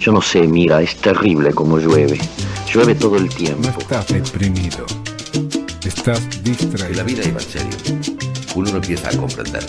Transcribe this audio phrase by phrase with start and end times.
[0.00, 2.20] Yo no sé, mira, es terrible como llueve.
[2.72, 3.68] Llueve todo el No tiempo.
[3.80, 4.86] estás deprimido.
[5.84, 7.04] Estás En la distraído.
[7.04, 7.76] vida iba en serio.
[8.54, 9.66] Uno no empieza a comprender.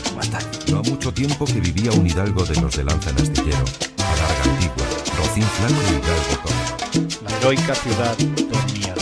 [0.69, 3.57] No ha mucho tiempo que vivía un hidalgo de los de Lanza en Astillero.
[3.97, 4.85] Alarga Antigua,
[5.17, 7.19] Rocín Flaco y Hidalgo.
[7.27, 8.93] La heroica ciudad dormía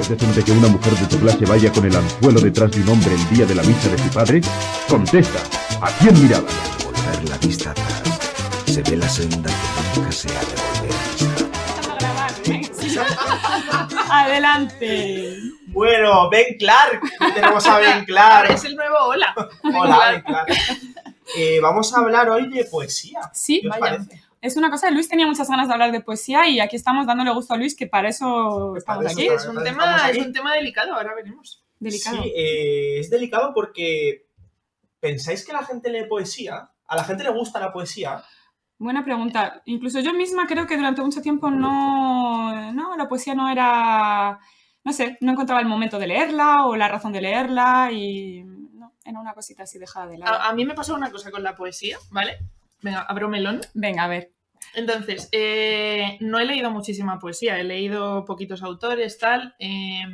[0.00, 2.90] ¿Es decente que una mujer de tu clase vaya con el anzuelo detrás de un
[2.90, 4.40] hombre el día de la misa de su padre?
[4.88, 5.40] Contesta,
[5.82, 6.46] ¿a quién miraba?
[6.48, 8.02] Al volver la vista atrás,
[8.66, 10.54] se ve la senda que nunca se ha de
[11.88, 12.28] volver a
[12.78, 13.06] pisar.
[14.10, 15.36] Adelante.
[15.68, 17.00] Bueno, Ben Clark.
[17.34, 18.50] Tenemos a Ben Ahora Clark.
[18.52, 19.34] es el nuevo hola.
[19.62, 20.48] Hola, Ben Clark.
[21.36, 23.20] Eh, vamos a hablar hoy de poesía.
[23.32, 23.96] Sí, ¿Qué os vaya.
[23.98, 24.22] parece?
[24.42, 27.30] Es una cosa, Luis tenía muchas ganas de hablar de poesía y aquí estamos dándole
[27.32, 29.26] gusto a Luis, que para eso estamos para eso aquí.
[29.28, 29.42] estamos.
[29.42, 30.18] Es un, Estamos tema, aquí.
[30.18, 31.62] es un tema delicado, ahora veremos.
[31.78, 32.22] Delicado.
[32.22, 34.26] Sí, eh, es delicado porque
[34.98, 36.70] pensáis que la gente lee poesía.
[36.86, 38.24] A la gente le gusta la poesía.
[38.80, 39.60] Buena pregunta.
[39.66, 44.38] Incluso yo misma creo que durante mucho tiempo no, no, la poesía no era,
[44.84, 48.94] no sé, no encontraba el momento de leerla o la razón de leerla y no,
[49.04, 50.32] era una cosita así dejada de lado.
[50.34, 52.38] A, a mí me pasó una cosa con la poesía, ¿vale?
[52.80, 53.60] Venga, abro melón.
[53.74, 54.32] Venga, a ver.
[54.74, 59.54] Entonces, eh, no he leído muchísima poesía, he leído poquitos autores, tal.
[59.58, 60.04] eh,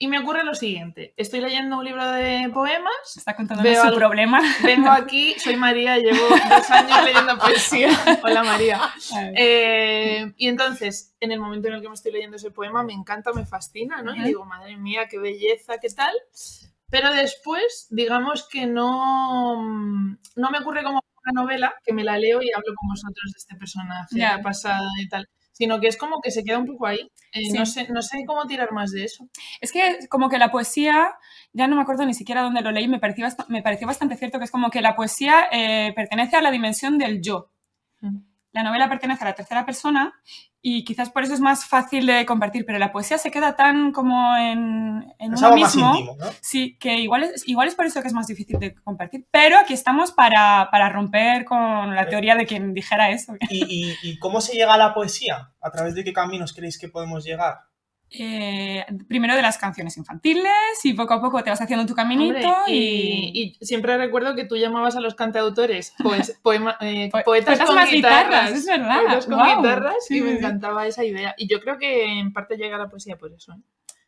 [0.00, 3.94] y me ocurre lo siguiente: estoy leyendo un libro de poemas, Está contándome Veo su
[3.96, 4.40] problema.
[4.62, 7.88] vengo aquí, soy María, llevo dos años leyendo poesía.
[8.22, 8.80] Hola María.
[9.36, 12.92] Eh, y entonces, en el momento en el que me estoy leyendo ese poema, me
[12.92, 14.14] encanta, me fascina, ¿no?
[14.14, 16.14] Y digo, madre mía, qué belleza, qué tal.
[16.90, 19.56] Pero después, digamos que no,
[20.36, 23.36] no me ocurre como una novela, que me la leo y hablo con vosotros de
[23.38, 24.34] este personaje, Ya.
[24.34, 25.28] qué ha pasado y tal.
[25.58, 27.00] Sino que es como que se queda un poco ahí.
[27.32, 27.52] Eh, Sí.
[27.52, 29.28] no, sé, no sé cómo tirar más de eso.
[29.60, 31.14] Es que como que la poesía,
[31.52, 34.38] ya no me acuerdo ni siquiera dónde lo leí, me pareció, me pareció bastante cierto
[34.38, 37.50] que es como que la poesía eh, pertenece a la dimensión del yo.
[38.58, 40.12] La novela pertenece a la tercera persona
[40.60, 43.92] y quizás por eso es más fácil de compartir, pero la poesía se queda tan
[43.92, 45.94] como en, en uno mismo.
[45.94, 46.26] íntimo, ¿no?
[46.40, 49.28] Sí, que igual es, igual es por eso que es más difícil de compartir.
[49.30, 53.36] Pero aquí estamos para, para romper con la teoría de quien dijera eso.
[53.48, 55.52] ¿Y, y, y cómo se llega a la poesía?
[55.60, 57.67] ¿A través de qué caminos creéis que podemos llegar?
[58.10, 60.50] Eh, primero de las canciones infantiles
[60.82, 63.30] y poco a poco te vas haciendo tu caminito Hombre, y...
[63.34, 67.58] y, y siempre recuerdo que tú llamabas a los cantautores poes- poema- eh, Po- poetas
[67.58, 68.24] poetas con más guitarras.
[68.24, 69.00] guitarras, es verdad.
[69.02, 71.34] Poetas con guitarras sí, y me sí, encantaba esa idea.
[71.36, 73.52] Y yo creo que en parte llega la poesía por eso.
[73.52, 73.56] ¿eh?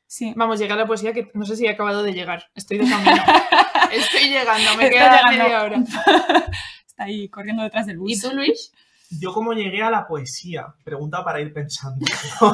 [0.07, 0.33] Sí.
[0.35, 2.51] Vamos, llega la poesía que no sé si he acabado de llegar.
[2.55, 3.13] Estoy de camino.
[3.93, 5.45] Estoy llegando, me Está queda llegando.
[5.45, 5.77] media hora.
[6.87, 8.13] Está ahí corriendo detrás del bus.
[8.13, 8.73] ¿Y tú, Luis?
[9.19, 10.67] Yo cómo llegué a la poesía.
[10.85, 12.05] Pregunta para ir pensando.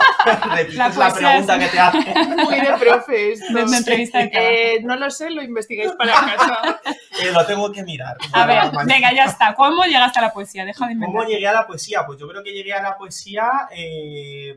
[0.55, 2.15] Repites La la, poesía pregunta es- que te hace.
[2.45, 3.53] Muy de profe esto.
[3.53, 4.53] De una entrevista de trabajo.
[4.55, 6.81] Eh, no lo sé, lo investigáis para casa.
[7.19, 8.15] Eh, lo tengo que mirar.
[8.35, 9.55] A ver, venga, ya está.
[9.55, 10.67] ¿Cómo llegaste a la poesía?
[10.67, 11.29] Deja de ¿Cómo inventar.
[11.29, 12.05] llegué a la poesía?
[12.05, 14.55] Pues yo creo que llegué a la poesía eh,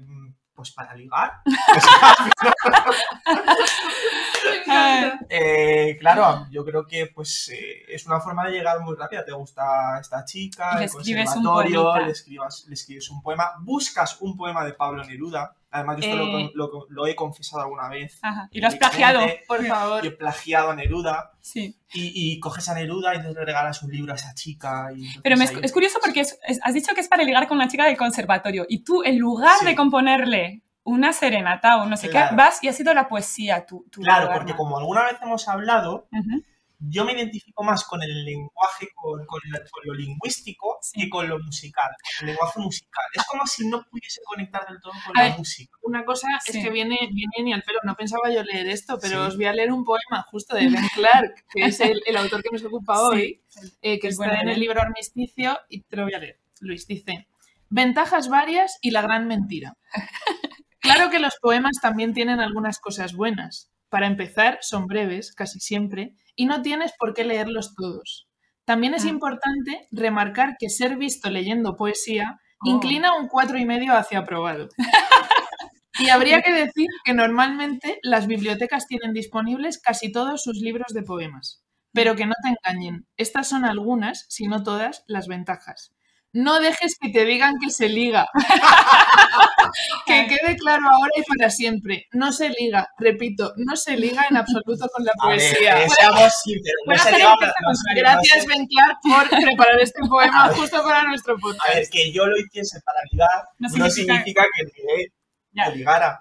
[0.59, 1.41] pues para ligar.
[5.29, 9.25] Eh, claro, yo creo que pues eh, es una forma de llegar muy rápida.
[9.25, 14.17] Te gusta esta chica, le el escribes conservatorio, le, escribas- le escribes un poema, buscas
[14.21, 15.55] un poema de Pablo Neruda.
[15.71, 16.51] Además, yo esto lo- Eh.
[16.55, 18.17] lo, lo he confesado alguna vez.
[18.23, 18.47] Ajá.
[18.51, 19.21] Y lo has plagiado.
[19.47, 20.01] Por favor.
[20.03, 21.75] Yo he plagiado a Neruda Sí.
[21.93, 24.89] y, y coges a Neruda y entonces le regalas un libro a esa chica.
[24.95, 27.23] Y Pero me es, ahí- es curioso porque es- es- has dicho que es para
[27.23, 29.65] ligar con una chica del conservatorio y tú, en lugar Sí.
[29.65, 32.29] de componerle una serenata o no sé Claro.
[32.31, 35.47] qué, vas y has sido la poesía tu, tu Claro, porque como alguna vez hemos
[35.47, 36.43] hablado, Ujú.
[36.79, 41.01] Yo me identifico más con el lenguaje, con, con la- con lo lingüístico, Sí.
[41.01, 43.03] que con lo musical, con el lenguaje musical.
[43.13, 45.71] Es como si no pudiese conectar del todo con A la ver, música.
[45.83, 46.57] Una cosa Sí.
[46.57, 47.79] es que viene, viene ni al pelo.
[47.83, 49.27] No pensaba yo leer esto, pero Sí.
[49.29, 52.41] os voy a leer un poema justo de Ben Clark, que es el, el autor
[52.43, 53.01] que nos ocupa Sí.
[53.03, 53.41] hoy,
[53.81, 56.39] eh, que Es está bueno en el libro Armisticio, y te lo voy a leer.
[56.61, 57.27] Luis dice:
[57.69, 59.75] Ventajas varias y la gran mentira.
[60.81, 63.69] Claro que los poemas también tienen algunas cosas buenas.
[63.89, 68.27] Para empezar, son breves, casi siempre, y no tienes por qué leerlos todos.
[68.65, 69.09] También es Ah.
[69.09, 72.69] importante remarcar que ser visto leyendo poesía Oh.
[72.69, 74.69] inclina un cuatro y medio hacia aprobado.
[75.99, 81.03] Y habría que decir que normalmente las bibliotecas tienen disponibles casi todos sus libros de
[81.03, 81.63] poemas.
[81.93, 85.93] Pero que no te engañen, estas son algunas, si no todas, las ventajas.
[86.31, 88.27] No dejes que te digan que se liga.
[90.05, 92.05] que quede claro ahora y para siempre.
[92.11, 95.89] No se liga, repito, no se liga en absoluto con la ver, poesía.
[95.89, 98.97] seamos sinceros, no Puedo se hacer liga- el texto no se- no Gracias, Ben Clark,
[99.03, 101.91] por preparar este poema justo para nuestro A ver, podcast.
[101.91, 106.19] que yo lo hiciese para ligar No significa- significa, que, que ligara.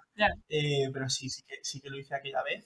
[0.49, 2.65] Eh, pero sí, sí que, sí que lo hice aquella vez.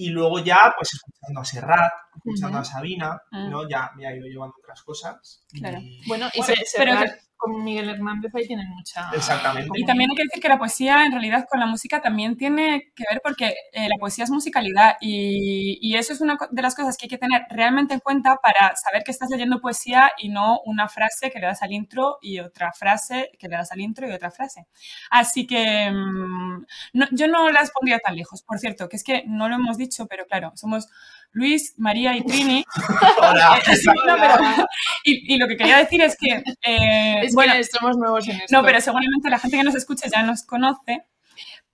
[0.00, 3.20] Y luego ya, pues escuchando a Serrat, escuchando a Sabina.
[3.50, 3.68] ¿no?
[3.68, 5.44] Ya me ha ido llevando otras cosas.
[5.52, 5.78] y- Claro.
[6.06, 6.92] Bueno, y se, pero
[7.38, 9.10] con Miguel Hernández ahí tienen mucha...
[9.14, 9.70] Exactamente.
[9.74, 12.92] Y también hay que decir que la poesía, en realidad, con la música también tiene
[12.94, 16.74] que ver porque eh, la poesía es musicalidad y, y eso es una de las
[16.74, 20.28] cosas que hay que tener realmente en cuenta para saber que estás leyendo poesía y
[20.28, 23.80] no una frase que le das al intro y otra frase que le das al
[23.80, 24.66] intro y otra frase.
[25.10, 26.64] Así que mm,
[26.94, 28.42] no- yo no las pondría tan lejos.
[28.42, 30.88] Por cierto, que es que no lo hemos dicho, pero claro, somos
[31.32, 32.64] Luis, María y Trini.
[33.20, 33.60] Hola.
[33.70, 34.66] Eh, sí, no, pero-
[35.04, 38.36] y, y lo que quería decir es que, eh, Es bueno, que somos nuevos en
[38.40, 38.56] esto.
[38.56, 41.04] no, pero seguramente la gente que nos escucha ya nos conoce.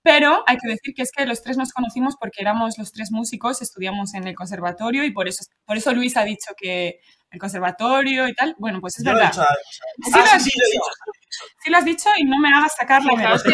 [0.05, 3.11] Pero hay que decir que es que los tres nos conocimos porque éramos los tres
[3.11, 6.99] músicos, estudiamos en el conservatorio y por eso, por eso Luis ha dicho que
[7.31, 8.55] el conservatorio y tal.
[8.59, 9.33] Bueno, pues es Yo lo he verdad.
[10.03, 10.83] Sí ah, lo has sí, sí, lo he dicho.
[10.83, 11.53] dicho.
[11.63, 13.53] Sí lo has dicho y no me hagas sacar la Fijaos que,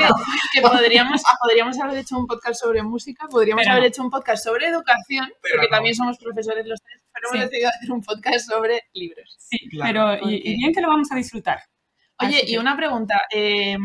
[0.53, 3.87] que podríamos, podríamos haber hecho un podcast sobre música, podríamos Pero haber no.
[3.87, 5.75] hecho un podcast sobre educación, Pero porque no.
[5.77, 7.37] también somos profesores los tres, pero Sí.
[7.37, 9.35] hemos decidido hacer un podcast sobre libros.
[9.39, 11.61] Sí, Claro, pero y, bien que lo vamos a disfrutar.
[12.19, 13.21] Oye, Así y que- una pregunta.
[13.33, 13.77] eh,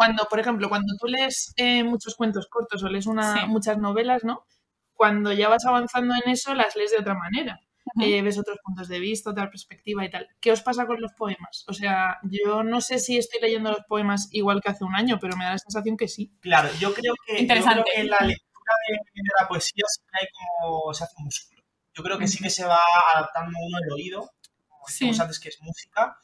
[0.00, 3.46] cuando, por ejemplo, cuando tú lees eh, muchos cuentos cortos o lees una, Sí.
[3.48, 4.46] muchas novelas, ¿no?
[4.94, 7.60] Cuando ya vas avanzando en eso, las lees de otra manera.
[8.00, 10.26] Eh, ves otros puntos de vista, otra perspectiva y tal.
[10.40, 11.64] ¿Qué os pasa con los poemas?
[11.68, 15.18] O sea, yo no sé si estoy leyendo los poemas igual que hace un año,
[15.20, 16.32] pero me da la sensación que sí.
[16.40, 17.82] Claro, yo creo que, yo Interesante.
[17.82, 19.84] creo que la lectura de, de la poesía
[20.18, 21.62] hay como se hace un músculo.
[21.92, 22.78] Yo creo que sí que se va
[23.14, 24.30] adaptando uno el oído,
[24.68, 25.10] como Sí.
[25.20, 26.16] antes que es música,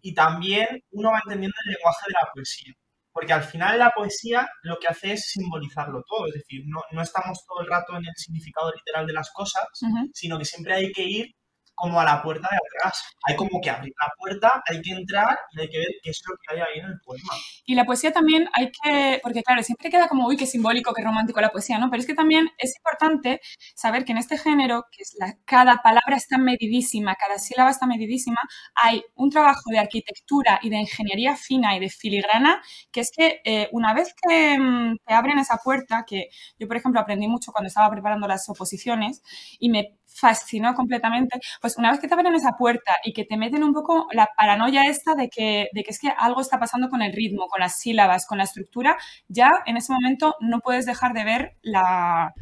[0.00, 2.74] y también uno va entendiendo el lenguaje de la poesía.
[3.16, 7.00] Porque al final la poesía lo que hace es simbolizarlo todo, es decir, no, no
[7.00, 9.64] estamos todo el rato en el significado literal de las cosas,
[10.12, 11.26] sino que siempre hay que ir
[11.76, 13.04] como a la puerta de atrás.
[13.28, 16.20] Hay como que abrir la puerta, hay que entrar y hay que ver qué es
[16.26, 17.34] lo que hay ahí en el poema.
[17.64, 21.02] Y la poesía también hay que, porque claro, siempre queda como, uy, qué simbólico, qué
[21.02, 21.90] romántico la poesía, ¿no?
[21.90, 23.40] Pero es que también es importante
[23.74, 27.86] saber que en este género, que es la, cada palabra está medidísima, cada sílaba está
[27.86, 28.38] medidísima,
[28.74, 33.40] hay un trabajo de arquitectura y de ingeniería fina y de filigrana, que es que
[33.44, 36.28] eh, una vez que mm, te abren esa puerta, que
[36.58, 39.22] yo, por ejemplo, aprendí mucho cuando estaba preparando las oposiciones
[39.58, 43.36] y me fascinó completamente, pues una vez que te abren esa puerta y que te
[43.36, 46.88] meten un poco la paranoia esta de que, de que es que algo está pasando
[46.88, 48.96] con el ritmo, con las sílabas, con la estructura,
[49.28, 52.32] ya en ese momento no puedes dejar de ver la,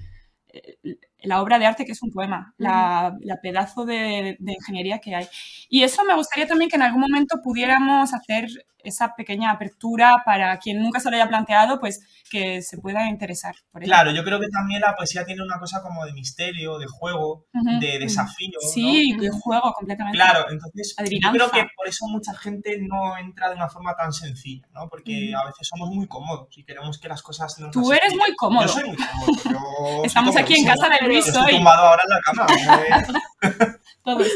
[0.48, 0.76] eh,
[1.22, 5.14] la obra de arte que es un poema, la, la pedazo de, de ingeniería que
[5.14, 5.26] hay.
[5.68, 8.48] Y eso me gustaría también que en algún momento pudiéramos hacer
[8.84, 12.00] esa pequeña apertura para quien nunca se lo haya planteado, pues
[12.30, 13.90] que se pueda interesar por ello.
[13.90, 17.46] Claro, yo creo que también la poesía tiene una cosa como de misterio, de juego,
[17.54, 17.98] Ujú, de ujú.
[18.00, 18.58] desafío.
[18.72, 19.20] Sí, ¿no?
[19.22, 20.18] que juego completamente.
[20.18, 24.12] Claro, entonces yo creo que por eso mucha gente no entra de una forma tan
[24.12, 24.88] sencilla, ¿no?
[24.88, 25.40] Porque Ujú.
[25.40, 28.66] a veces somos muy cómodos y queremos que las cosas nos Tú eres muy cómodo.
[28.66, 29.34] Yo soy muy cómodo.
[30.04, 31.56] Estamos aquí en casa de Luis Yo estoy hoy.
[31.56, 33.78] tumbado ahora en la cama.
[33.84, 33.98] ¿eh?
[34.04, 34.28] Todos.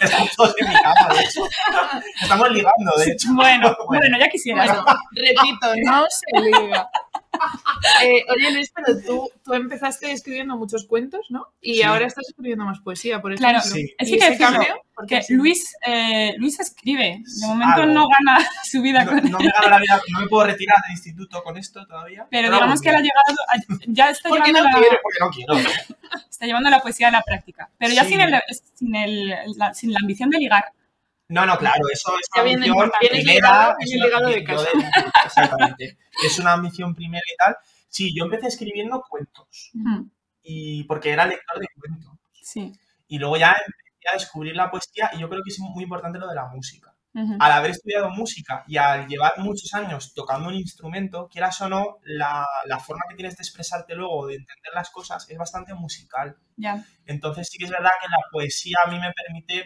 [0.00, 1.48] Estamos todos en mi cama, de hecho.
[2.22, 3.28] Estamos ligando, de hecho.
[3.34, 4.66] Bueno, bueno, ya quisieras.
[4.66, 6.90] Bueno, repito, no se liga.
[8.02, 11.46] Eh, oye, Luis, pero tú, tú empezaste escribiendo muchos cuentos, ¿no?
[11.60, 11.82] Y Sí.
[11.82, 13.80] ahora estás escribiendo más poesía, por Claro, ejemplo.
[13.80, 13.94] Sí.
[13.98, 14.74] es ¿Y que decirlo, cambio?
[14.94, 15.34] ¿Por qué que sí?
[15.34, 17.20] Luis, eh, Luis escribe.
[17.40, 17.92] De momento Algo.
[17.94, 20.76] no gana su vida No, con no me gano la vida, no me puedo retirar
[20.84, 22.26] del instituto con esto todavía.
[22.30, 24.98] Pero digamos que él ha llegado, a- ya está Porque llevando, no la, quiere.
[25.02, 25.68] Porque no quiero.
[26.30, 27.70] está llevando la poesía a la práctica.
[27.78, 28.10] Pero ya Sí.
[28.10, 28.40] sin, el,
[28.74, 30.64] sin, el, la, sin la ambición de ligar.
[31.28, 32.76] No, no, claro, eso es una ambición
[33.08, 33.76] primera.
[33.80, 33.90] es
[34.20, 34.44] una- de
[35.24, 35.98] exactamente.
[36.24, 37.56] Es una ambición primera y tal.
[37.88, 39.70] Sí, yo empecé escribiendo cuentos.
[40.42, 42.12] Y porque era lector de cuentos.
[42.42, 42.72] Sí.
[43.08, 46.18] Y luego ya empecé a descubrir la poesía y yo creo que es muy importante
[46.18, 46.90] lo de la música.
[47.38, 51.98] Al haber estudiado música y al llevar muchos años tocando un instrumento, quieras o no,
[52.02, 56.36] la, la forma que tienes de expresarte luego, de entender las cosas, es bastante musical.
[56.56, 56.84] Ya.
[57.06, 59.64] Entonces sí que es verdad que la poesía a mí me permite,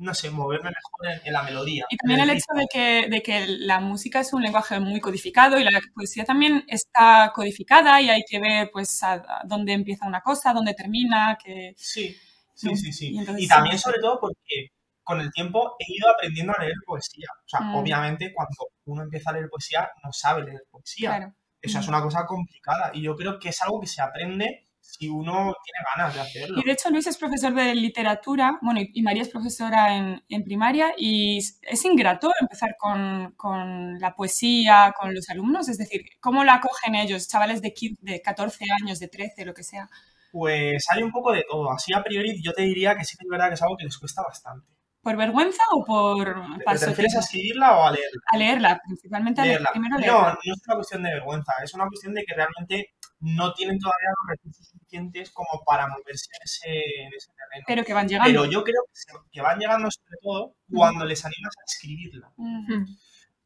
[0.00, 1.84] no sé, moverme mejor en, en la melodía.
[1.90, 5.58] Y también el hecho de que, de que la música es un lenguaje muy codificado
[5.58, 10.06] y la poesía también está codificada y hay que ver pues a, a dónde empieza
[10.06, 11.74] una cosa, dónde termina, que...
[11.76, 12.16] Sí,
[12.54, 13.10] sí, sí, sí.
[13.14, 13.48] Y entonces Y sí.
[13.48, 14.68] también sobre todo porque
[15.02, 17.26] con el tiempo he ido aprendiendo a leer poesía.
[17.44, 17.74] O sea, Mm.
[17.76, 21.16] obviamente cuando uno empieza a leer poesía no sabe leer poesía.
[21.16, 21.34] Claro.
[21.62, 24.64] Eso es una cosa complicada y yo creo que es algo que se aprende
[24.98, 26.60] si uno tiene ganas de hacerlo.
[26.60, 30.44] Y de hecho Luis es profesor de literatura, bueno, y María es profesora en, en
[30.44, 36.44] primaria y es ingrato empezar con, con la poesía, con los alumnos, es decir, ¿cómo
[36.44, 39.88] la acogen ellos, chavales de, qui- de 14 años, de 13, lo que sea?
[40.32, 41.72] Pues hay un poco de todo.
[41.72, 43.84] Así a priori yo te diría que sí que es verdad que es algo que
[43.84, 44.66] les cuesta bastante.
[45.02, 48.20] ¿Por vergüenza o por ¿Te paso refieres a escribirla o a leerla?
[48.32, 49.70] A leerla, principalmente a leer, Leerla.
[49.72, 50.38] primero No, leerla.
[50.44, 54.08] no es una cuestión de vergüenza, es una cuestión de que realmente no tienen todavía
[54.10, 57.64] los recursos suficientes como para moverse en ese, en ese terreno.
[57.66, 58.28] Pero que van llegando.
[58.30, 62.32] Pero yo creo que, se- que van llegando sobre todo cuando les animas a escribirla.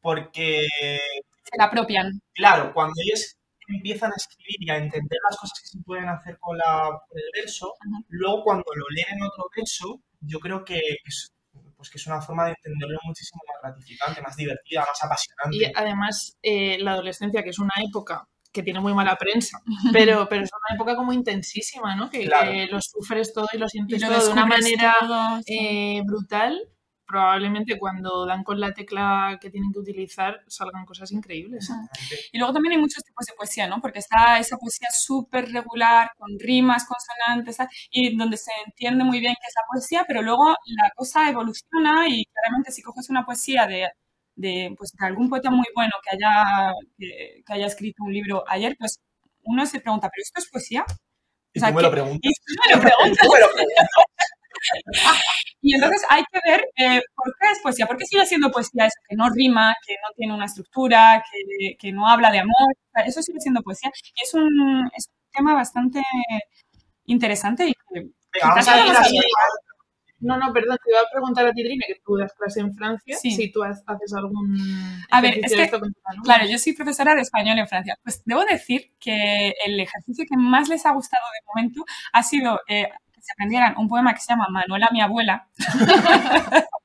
[0.01, 0.67] Porque,
[1.43, 2.21] Se la apropian.
[2.33, 3.35] claro, cuando ellos
[3.67, 7.17] empiezan a escribir y a entender las cosas que se pueden hacer con, la, con
[7.17, 7.73] el verso,
[8.09, 11.33] luego cuando lo leen en otro verso, yo creo que es,
[11.75, 15.57] pues que es una forma de entenderlo muchísimo más gratificante, más divertida, más apasionante.
[15.57, 19.61] Y además, eh, la adolescencia, que es una época que tiene muy mala prensa,
[19.93, 22.09] pero, pero es una época como intensísima, ¿no?
[22.09, 22.51] Que, Claro.
[22.51, 25.57] que lo sufres todo y lo Y sientes lo todo de una manera todo, sí.
[25.59, 26.57] eh, brutal.
[27.07, 31.69] Probablemente cuando dan con la tecla que tienen que utilizar salgan cosas increíbles.
[32.31, 33.79] Y luego también hay muchos tipos de poesía, ¿no?
[33.79, 37.57] Porque está esa poesía súper regular, con rimas, consonantes,
[37.91, 42.07] y donde se entiende muy bien qué es la poesía, pero luego la cosa evoluciona
[42.09, 43.87] y claramente si coges una poesía de,
[44.35, 48.43] de, pues, de algún poeta muy bueno que haya, que, que haya escrito un libro
[48.47, 48.99] ayer, pues
[49.43, 50.85] uno se pregunta, ¿pero esto es poesía?
[51.53, 52.19] Y O sea, tú me lo que- preguntas.
[52.23, 53.27] Y tú me lo preguntas.
[55.61, 58.85] Y entonces hay que ver eh, por qué es poesía, por qué sigue siendo poesía
[58.85, 62.67] eso, que no rima, que no tiene una estructura, que, que no habla de amor,
[63.05, 63.91] eso sigue siendo poesía.
[64.15, 66.01] Y es un, es un tema bastante
[67.05, 68.01] interesante y que
[68.33, 68.75] Venga, vamos a
[70.25, 72.73] No, no, perdón, te iba a preguntar a ti, Trine, que tú das clase en
[72.75, 73.31] Francia, Sí.
[73.31, 74.55] si tú ha- haces algún
[75.11, 75.93] A ver, es que, esto con.
[76.23, 77.97] Claro, yo soy profesora de español en Francia.
[78.03, 82.59] Pues debo decir que el ejercicio que más les ha gustado de momento ha sido
[82.67, 85.47] eh, que se aprendieran un poema que se llama Manuela, mi abuela.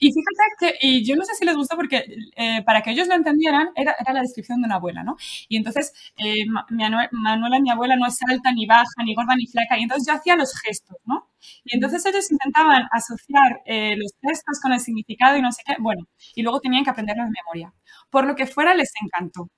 [0.00, 2.04] y fíjate que, y yo no sé si les gustó porque
[2.36, 5.16] eh, para que ellos lo entendieran era, era la descripción de una abuela, ¿no?
[5.48, 9.14] Y entonces eh, Ma- mi anue- Manuela, mi abuela, no es alta, ni baja, ni
[9.14, 9.78] gorda, ni flaca.
[9.78, 11.28] Y entonces yo hacía los gestos, ¿no?
[11.64, 15.74] Y entonces ellos intentaban asociar eh, los gestos con el significado y no sé qué.
[15.80, 17.72] Bueno, y luego tenían que aprenderlo de memoria.
[18.10, 19.48] Por lo que fuera, les encantó.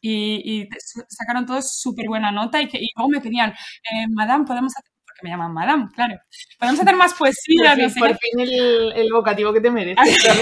[0.00, 0.68] Y, y
[1.08, 4.92] sacaron todos súper buena nota y, que, y luego me pedían, eh, Madame, podemos hacer,
[5.18, 6.18] porque me llaman Madame, claro,
[6.58, 9.70] podemos hacer más poesía, por no fin, sé por fin el, el vocativo que te
[9.70, 10.26] mereces.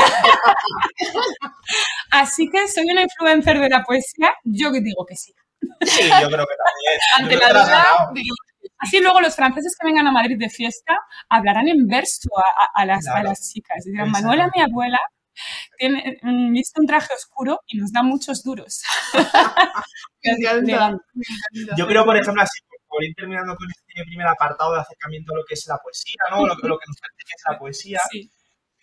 [2.11, 5.33] Así que soy una influencer de la poesía, yo que digo que sí.
[5.83, 7.01] Sí, yo creo que también.
[7.19, 8.11] Ante la duda,
[8.79, 12.83] Así luego los franceses que vengan a Madrid de fiesta hablarán en verso a, a-
[12.83, 13.85] a las, a las chicas.
[13.85, 14.11] Dirán.
[14.11, 14.99] Manuela, mi abuela,
[15.79, 18.83] tiene, mm, viste un traje oscuro y nos da muchos duros.
[20.23, 21.01] me encanta, Legal.
[21.15, 21.25] me
[21.57, 21.77] encanta.
[21.77, 22.61] Yo creo, por ejemplo, así,
[22.95, 26.23] por ir terminando con este primer apartado de acercamiento a lo que es la poesía,
[26.31, 26.47] ¿no?
[26.47, 28.31] Lo, que- lo que nos parece que es la poesía, Sí.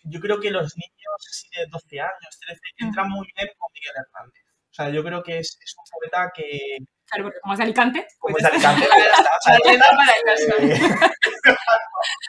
[0.04, 3.94] yo creo que los niños así de 12 años, 13, entran muy bien con Miguel
[3.96, 4.42] Hernández.
[4.70, 7.64] O sea, yo creo que es, es un poeta que, Claro, porque como es de
[7.64, 8.88] Alicante, como pues, es de Alicante,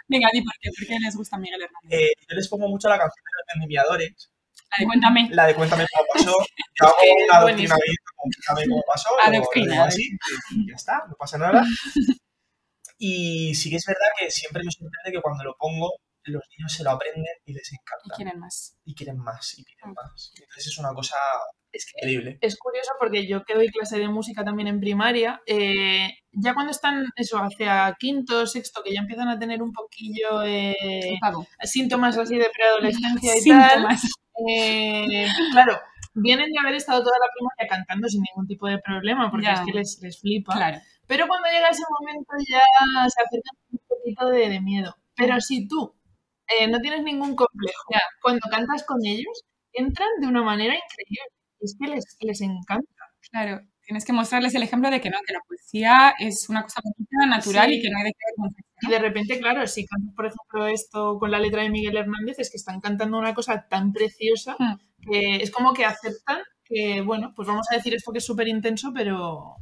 [0.07, 1.91] venga, di por qué, por qué les gusta Miguel Hernández.
[1.99, 4.32] eh, yo les pongo mucho la canción de los endimiadores, La
[4.80, 5.30] de Cuéntame.
[5.32, 6.38] la de Cuéntame cómo pasó.
[6.80, 6.96] Yo hago
[7.44, 7.75] buenísimo.
[7.75, 10.10] adoctrinamiento con Cuéntame cómo pasó, Adoctrina, así,
[10.51, 11.63] y ya está, no pasa nada.
[12.98, 15.92] Y sí que es verdad que siempre me sorprende que cuando lo pongo,
[16.25, 18.15] los niños se lo aprenden y les Y encanta.
[18.15, 18.77] quieren más.
[18.86, 20.32] Y quieren más, y piden más.
[20.39, 21.18] Entonces es una cosa
[21.74, 22.38] Es que increíble.
[22.39, 26.72] es curioso porque yo que doy clase de música también en primaria, eh, ya cuando
[26.72, 31.18] están, eso, hacia quinto, sexto, que ya empiezan a tener un poquillo eh,
[31.63, 34.01] síntomas así de preadolescencia y tal, Síntomas.
[34.47, 35.79] Eh, claro,
[36.13, 39.53] vienen de haber estado toda la primaria cantando sin ningún tipo de problema, porque Ya.
[39.53, 40.53] es que les, les flipa.
[40.55, 40.79] Claro.
[41.07, 42.61] Pero cuando llega ese momento ya
[43.09, 44.95] se acercan un poquito de, de miedo.
[45.15, 45.93] Pero si tú
[46.59, 48.01] eh, no tienes ningún complejo, Ya.
[48.21, 51.21] cuando cantas con ellos, entran de una manera increíble.
[51.59, 52.87] Es que les, les encanta.
[53.31, 56.81] Claro, tienes que mostrarles el ejemplo de que no, que la poesía es una cosa
[56.83, 57.75] bonita, natural Sí.
[57.77, 61.17] y que no hay de qué Y de repente, claro, si cantas, por ejemplo, esto
[61.19, 64.75] con la letra de Miguel Hernández, es que están cantando una cosa tan preciosa Mm.
[65.11, 68.47] que es como que aceptan que, bueno, pues vamos a decir esto que es súper
[68.47, 69.55] intenso, pero,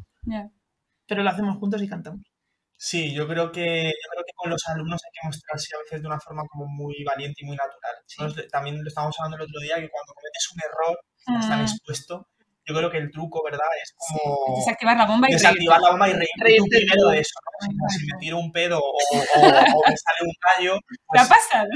[1.07, 2.21] pero lo hacemos juntos y cantamos.
[2.77, 6.01] Sí, yo creo que yo creo que con los alumnos hay que mostrarse a veces
[6.01, 8.47] de una forma como muy valiente y muy natural.
[8.51, 11.63] También lo estábamos hablando el otro día que cuando cometes un error, estás tan Mm.
[11.63, 12.27] expuesto.
[12.65, 13.65] Yo creo que el truco, ¿verdad?
[13.81, 17.33] Es como Desactivar la bomba y desactivar la bomba y reírte, tú primero de eso.
[17.61, 17.89] ¿no?
[17.89, 20.79] Si- Si me tiro un pedo o, o- o me sale un gallo,
[21.11, 21.69] ¿Qué ha pues pasado?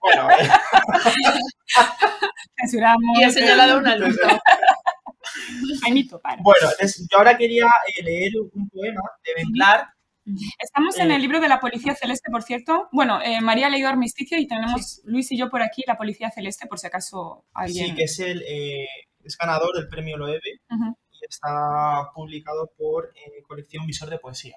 [0.00, 0.48] bueno, eh,
[2.60, 3.18] Censuramos.
[3.18, 4.16] Y he señalado una luz.
[6.42, 7.64] Bueno, entonces, yo ahora quería
[7.98, 9.88] eh, leer un poema de Ben Clark.
[10.58, 12.88] Estamos en Eh, el libro de la Policía Celeste, por cierto.
[12.92, 16.30] Bueno, eh, María ha leído Armisticio y tenemos Luis y yo por aquí la Policía
[16.30, 17.88] Celeste, por si acaso alguien.
[17.88, 18.86] Sí, que es el eh,
[19.24, 24.56] es ganador del premio Loewe y está publicado por eh, Colección Visor de Poesía.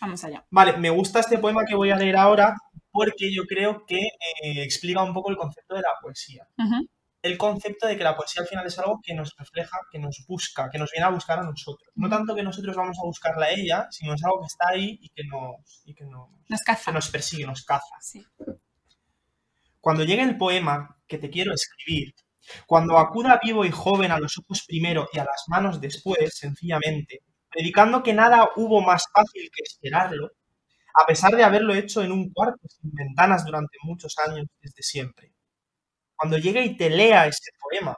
[0.00, 0.44] Vamos allá.
[0.50, 2.54] Vale, me gusta este poema que voy a leer ahora
[2.90, 6.46] porque yo creo que eh, explica un poco el concepto de la poesía.
[7.22, 10.24] El concepto de que la poesía al final es algo que nos refleja, que nos
[10.28, 11.90] busca, que nos viene a buscar a nosotros.
[11.94, 14.98] No tanto que nosotros vamos a buscarla a ella, sino es algo que está ahí
[15.02, 16.90] y que nos, y que nos, Nos caza.
[16.90, 17.96] que nos persigue, nos caza.
[18.00, 18.24] Sí.
[19.80, 22.14] Cuando llegue el poema que te quiero escribir,
[22.66, 27.20] cuando acuda vivo y joven a los ojos primero y a las manos después, sencillamente,
[27.50, 30.30] predicando que nada hubo más fácil que esperarlo,
[30.94, 35.32] a pesar de haberlo hecho en un cuarto sin ventanas durante muchos años desde siempre.
[36.16, 37.96] Cuando llegue y te lea ese poema,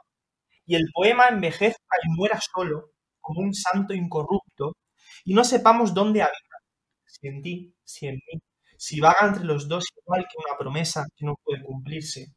[0.65, 2.91] y el poema envejezca y muera solo,
[3.21, 4.75] como un santo incorrupto,
[5.25, 6.57] y no sepamos dónde habita,
[7.05, 8.41] si en ti, si en mí,
[8.77, 12.27] si vaga entre los dos igual que una promesa que no puede cumplirse.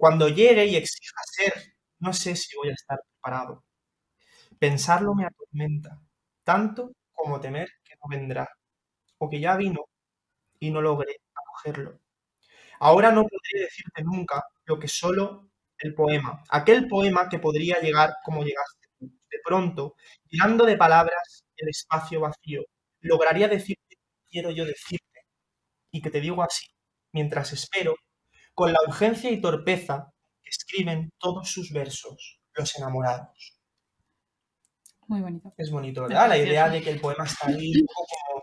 [0.00, 1.52] Cuando llegue y exija ser,
[1.98, 3.64] no sé si voy a estar preparado.
[4.58, 6.00] Pensarlo me atormenta,
[6.42, 8.48] tanto como temer que no vendrá,
[9.18, 9.84] o que ya vino
[10.58, 12.00] y no logré acogerlo.
[12.80, 18.14] Ahora no podré decirte nunca lo que solo el poema, aquel poema que podría llegar
[18.24, 19.96] como llegaste tú, de pronto,
[20.30, 22.64] llenando de palabras el espacio vacío,
[23.02, 23.96] lograría decirte
[24.30, 25.20] quiero yo decirte
[25.92, 26.66] y que te digo así,
[27.12, 27.96] mientras espero,
[28.60, 30.12] con la urgencia y torpeza
[30.42, 33.56] que escriben todos sus versos los enamorados.
[35.08, 35.52] Muy bonito.
[35.56, 36.28] Es bonito, ¿verdad?
[36.28, 38.42] La idea de que el poema está ahí un poco como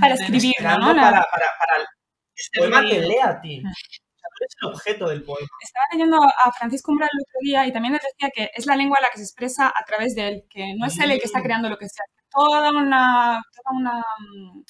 [0.00, 0.94] Para ¿no?
[0.94, 3.08] La- para, para, para el poema te leído.
[3.08, 3.58] lea a ti.
[3.60, 5.48] O sea, tú eres el objeto del poema.
[5.62, 8.76] Estaba leyendo a Francisco Umbral el otro día y también les decía que es la
[8.76, 11.26] lengua la que se expresa a través de él, que no es él el que
[11.26, 11.44] está Mm.
[11.44, 12.04] creando lo que sea.
[12.30, 14.62] Toda una, toda una mm,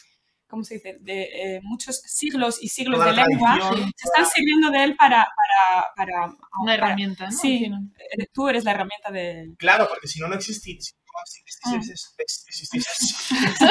[0.53, 0.99] ¿cómo se dice?
[1.01, 4.97] De eh, muchos siglos y siglos Toda de lengua tradición, se están sirviendo de él
[4.97, 5.27] para...
[5.35, 7.33] para, para, Una para- herramienta, ¿no?
[7.33, 9.55] Sí, eh, tú eres la herramienta de...
[9.57, 10.95] Claro, porque si no, no existís.
[11.07, 13.69] No existís, existís, existís.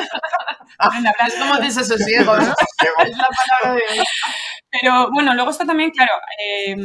[0.89, 1.33] Brenda Blas.
[1.33, 2.49] Es como desasosiego, ¿no?
[3.05, 4.03] es la palabra de.
[4.71, 6.75] Pero bueno, luego está también, claro, eh,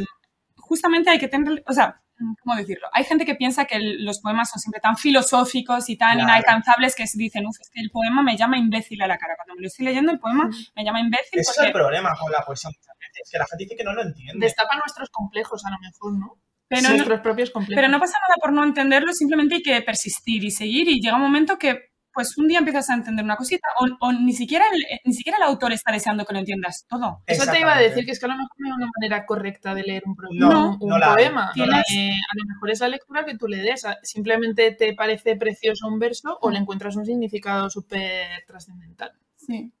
[0.57, 2.01] justamente hay que tener, o sea,
[2.43, 2.87] ¿cómo decirlo?
[2.93, 6.29] Hay gente que piensa que el- los poemas son siempre tan filosóficos y tan Claro.
[6.29, 9.35] inalcanzables que se dicen, uff, es que el poema me llama imbécil a la cara.
[9.35, 12.31] Cuando me lo estoy leyendo, el poema me llama imbécil Ese es el problema con
[12.31, 14.45] la poesía muchas veces, que la gente dice que no lo entiende.
[14.45, 16.33] Destapa nuestros complejos, a lo mejor, ¿no?
[16.69, 17.77] Pero no, nuestros propios complejos.
[17.81, 21.15] pero no pasa nada por no entenderlo, simplemente hay que persistir y seguir y llega
[21.15, 21.79] un momento que
[22.17, 25.13] pues un día empiezas a entender una cosita o, o ni, siquiera el, eh, ni
[25.13, 27.21] siquiera el autor está deseando que lo entiendas todo.
[27.27, 29.23] Eso te iba a decir que es que a lo mejor no hay una manera
[29.27, 31.51] correcta de leer un, pro- No, un- un no hay, poema.
[31.55, 33.85] no eh, a lo mejor es la lectura que tú le des.
[34.01, 39.11] Simplemente te parece precioso un verso o le encuentras un significado súper trascendental.
[39.35, 39.71] Sí.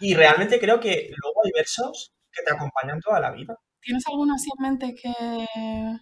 [0.00, 3.58] Y realmente creo que luego hay versos que te acompañan toda la vida.
[3.82, 5.98] ¿Tienes alguno así en mente que...?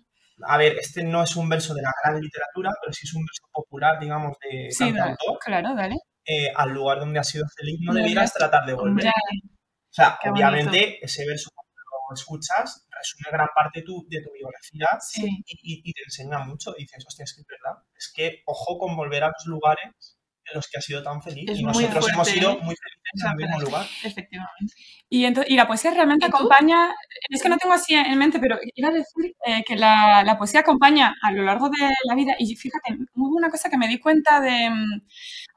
[0.47, 3.23] A ver, este no es un verso de la gran literatura, pero sí es un
[3.25, 5.39] verso popular, digamos, de Sí, cantautor.
[5.39, 5.97] claro, dale.
[6.25, 9.07] Eh, al lugar donde has sido feliz no debieras tratar de volver.
[9.07, 9.11] O
[9.95, 11.73] sea, Qué obviamente ese verso cuando
[12.09, 15.27] lo escuchas resume gran parte de tu, de tu biografía sí.
[15.47, 16.73] y- y te enseña mucho.
[16.79, 17.83] Y dices, hostia, es que es verdad.
[17.97, 20.17] Es que ojo con volver a los lugares
[20.53, 21.49] en los que has sido tan feliz.
[21.51, 22.59] Es y nosotros hemos sido ¿eh?
[22.63, 23.87] muy felices en el mismo lugar.
[24.05, 24.75] Efectivamente.
[25.09, 26.95] Y, ento- y la poesía realmente acompaña,
[27.29, 30.39] es que no tengo así en mente, pero iba a decir eh, que la, la
[30.39, 32.35] poesía acompaña a lo largo de la vida.
[32.39, 35.03] Y fíjate, hubo una cosa que me di cuenta de, mm,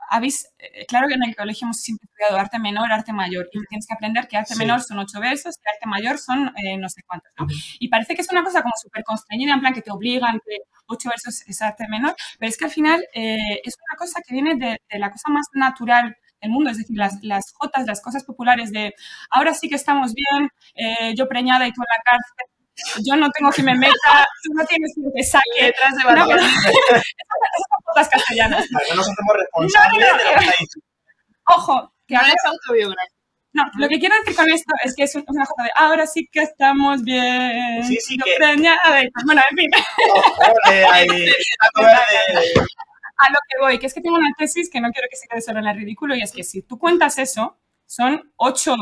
[0.10, 3.60] habéis, eh, claro que en el colegio hemos siempre estudiado arte menor, arte mayor, y
[3.68, 4.60] tienes que aprender que arte Sí.
[4.60, 7.48] menor son ocho versos, que arte mayor son eh, no sé cuántos, ¿no?
[7.80, 10.58] Y parece que es una cosa como súper constreñida, en plan que te obligan que
[10.88, 14.34] ocho versos es arte menor, pero es que al final eh, es una cosa que
[14.34, 18.02] viene de, de la cosa más natural del mundo, es decir, las, las jotas, las
[18.02, 18.94] cosas populares de
[19.32, 22.55] ahora sí que estamos bien, eh, yo preñada y tú en la cárcel,
[23.04, 25.62] yo no tengo que me meta, tú no tienes que te saque.
[25.62, 26.28] Letras de No, Batman.
[26.28, 26.42] pero-
[26.98, 27.04] esas
[27.70, 28.66] son jotas castellanas.
[28.72, 30.86] No nos hacemos responsables No, no, no, de lo que está diciendo.
[31.48, 33.16] Ojo, que No ahora es autobiográfico.
[33.54, 36.28] No, lo que quiero decir con esto es que es una jota de ahora sí
[36.30, 37.84] que estamos bien.
[37.88, 39.70] Sí, sí, que- preñada y- Bueno, en fin,
[40.68, 41.08] Ole, ahí,
[41.76, 41.98] a ver,
[42.44, 42.54] de-
[43.18, 45.26] a lo que voy, que es que tengo una tesis que no quiero que se
[45.30, 48.76] quede solo en el ridículo y es que si tú cuentas eso, son ocho,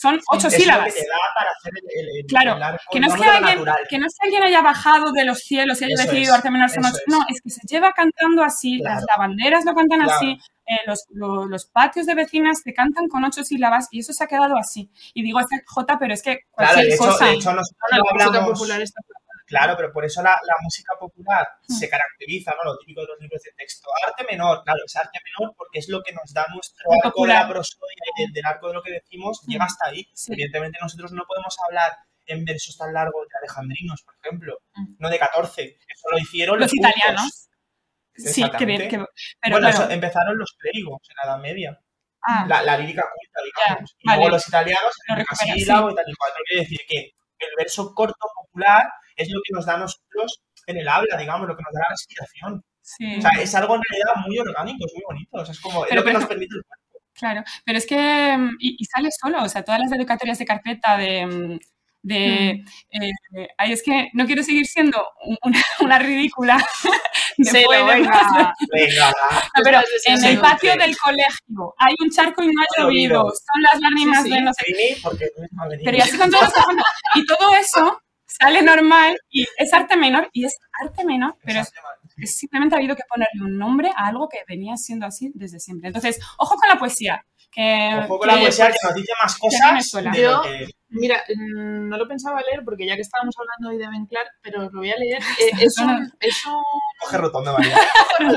[0.00, 0.94] son ocho sílabas.
[0.94, 3.24] que te da para hacer el, el- el- Claro, el arco, Que no, es que,
[3.28, 6.34] alguien, que no es que alguien haya bajado de los cielos y haya Eso decidido
[6.34, 6.42] ocho.
[6.46, 7.02] es.
[7.08, 8.94] No, es que se lleva cantando así, Claro.
[8.96, 10.12] las lavanderas lo cantan Claro.
[10.16, 14.12] así, eh, los, lo- los patios de vecinas te cantan con ocho sílabas y eso
[14.12, 14.88] se ha quedado así.
[15.14, 17.24] Y digo esta J, pero es que Claro, cualquier de hecho, cosa.
[17.24, 18.50] de hecho nosotros La no música hablamos...
[18.52, 19.00] popular está
[19.48, 21.72] Claro, pero por eso la, la música popular Mm.
[21.74, 22.70] se caracteriza, ¿no?
[22.72, 23.88] Lo típico de los libros de texto.
[24.06, 27.32] Arte menor, claro, es arte menor porque es lo que nos da nuestro arco de
[27.32, 29.50] la prosodia y del, del arco de lo que decimos, Mm.
[29.50, 30.06] llega hasta ahí.
[30.14, 30.32] Sí.
[30.34, 31.92] Evidentemente nosotros no podemos hablar
[32.26, 34.94] en versos tan largos de alejandrinos, por ejemplo, Mm.
[34.98, 35.62] no de 14.
[35.64, 37.48] Eso lo hicieron los, los italianos.
[38.14, 38.98] Sí, que bien, que-
[39.40, 41.80] pero bueno, eso empezaron los clérigos en la Edad Media.
[42.22, 43.96] ah, La, la lírica culta, digamos.
[44.00, 44.18] y vale.
[44.18, 45.24] luego los italianos, Lo el y
[45.64, 46.32] tal y cual.
[46.48, 46.98] Quiere decir que
[47.38, 51.46] el verso corto popular es lo que nos da a nosotros en el habla, digamos,
[51.48, 52.62] lo que nos da la respiración.
[52.82, 53.16] Sí.
[53.18, 55.28] O sea, es algo en realidad muy orgánico, es muy bonito.
[55.36, 56.84] O sea, es como es Pero, lo que por nos permite el cuerpo.
[57.14, 60.44] Claro, pero es que, mm, y, y sale solo, o sea, todas las dedicatorias de
[60.46, 61.58] carpeta de, mm,
[62.02, 66.56] de eh, ay, es que no quiero seguir siendo un- una, una ridícula
[67.66, 67.94] poemas.
[67.98, 68.54] venga.
[68.72, 69.10] Venga.
[69.56, 73.22] No, pero en el patio del colegio hay un charco y no ha llovido.
[73.22, 74.34] son las lágrimas Sí, sí.
[74.34, 74.96] de no sé qué.
[75.84, 76.84] Pero y así con todos los.
[77.16, 81.72] Y todo eso sale normal y es arte menor y es arte menor, pero es,
[82.18, 85.58] es simplemente ha habido que ponerle un nombre a algo que venía siendo así desde
[85.58, 85.88] siempre.
[85.88, 87.24] Entonces, ojo con la poesía.
[87.50, 90.42] Que, Ojo con la que, poesía pues, que nos dice más cosas de lo Yo-
[90.42, 90.66] que...
[90.90, 94.66] Mira, mm, no lo pensaba leer porque ya que estábamos hablando hoy de Benclar, pero
[94.66, 95.18] os lo voy a leer.
[95.40, 96.62] Eh, es, un, es un-
[97.00, 97.76] Coge rotondo, María.
[98.20, 98.28] No,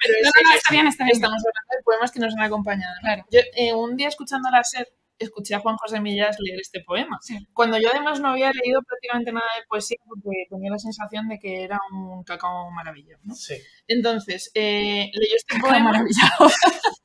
[0.00, 1.16] pero es, No, no, no, está bien, está bien.
[1.16, 2.94] estamos hablando de poemas que nos han acompañado.
[2.96, 3.00] ¿no?
[3.02, 3.24] Claro.
[3.30, 4.86] Yo, eh, un día escuchando la SER,
[5.18, 7.18] escuché a Juan José Millas leer este poema.
[7.20, 7.38] Sí.
[7.52, 11.38] Cuando yo además no había leído prácticamente nada de poesía porque tenía la sensación de
[11.38, 13.20] que era un cacao maravilloso.
[13.24, 13.34] ¿no?
[13.34, 13.56] Sí.
[13.86, 15.84] Entonces, eh, leyó este poema.
[15.92, 16.50] maravillado.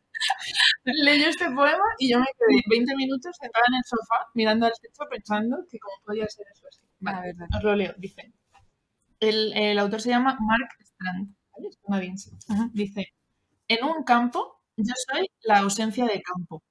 [0.85, 4.73] Leyó este poema y yo me quedé 20 minutos sentada en el sofá mirando al
[4.81, 6.81] techo pensando que cómo podía ser eso así.
[6.99, 7.47] Vale, verdad.
[7.57, 7.93] os lo leo.
[7.97, 8.33] Dice,
[9.19, 11.35] el, el autor se llama Mark Strand.
[11.51, 11.67] ¿vale?
[11.67, 12.31] Es canadiense.
[12.73, 13.13] Dice,
[13.67, 16.63] en un campo yo soy la ausencia de campo.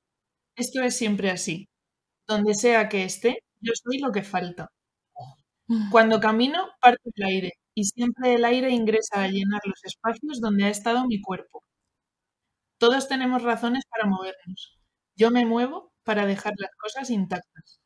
[0.63, 1.57] Esto es siempre así.
[2.29, 4.69] Donde sea que esté, yo soy lo que falta.
[5.91, 10.65] Cuando camino, parto el aire y siempre el aire ingresa a llenar los espacios donde
[10.65, 11.63] ha estado mi cuerpo.
[12.79, 14.79] Todos tenemos razones para movernos.
[15.17, 17.81] Yo me muevo para dejar las cosas intactas.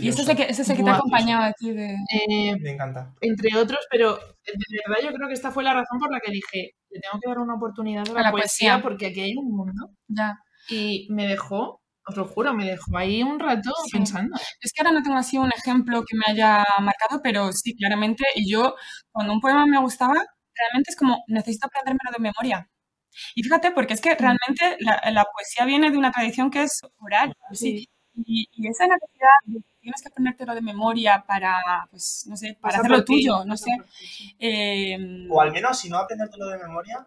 [0.00, 1.94] Y este es el que, este es el que te ha acompañado a ti de...
[1.94, 3.12] Eh, Me encanta.
[3.20, 6.32] entre otros, pero de verdad yo creo que esta fue la razón por la que
[6.32, 8.82] dije, le tengo que dar una oportunidad a la, A la poesía, poesía.
[8.82, 9.90] porque aquí hay un mundo.
[10.08, 10.38] Ya.
[10.68, 13.90] Y me dejó, os lo juro, me dejó ahí un rato Sí.
[13.98, 14.36] pensando.
[14.60, 18.24] Es que ahora no tengo así un ejemplo que me haya marcado, pero sí, claramente.
[18.34, 18.74] Y yo,
[19.12, 20.14] cuando un poema me gustaba,
[20.54, 22.70] realmente es como, necesito aprendérmelo de memoria.
[23.34, 26.80] Y fíjate, porque es que realmente la, la poesía viene de una tradición que es
[26.98, 27.32] oral.
[27.52, 27.88] ¿sí?
[28.16, 32.56] Y, y esa necesidad de que tienes que aprendértelo de memoria para, pues, no sé,
[32.60, 33.70] para hacerlo tuyo, no sé.
[34.38, 34.96] Eh,
[35.30, 37.06] O al menos, si no aprendértelo de memoria,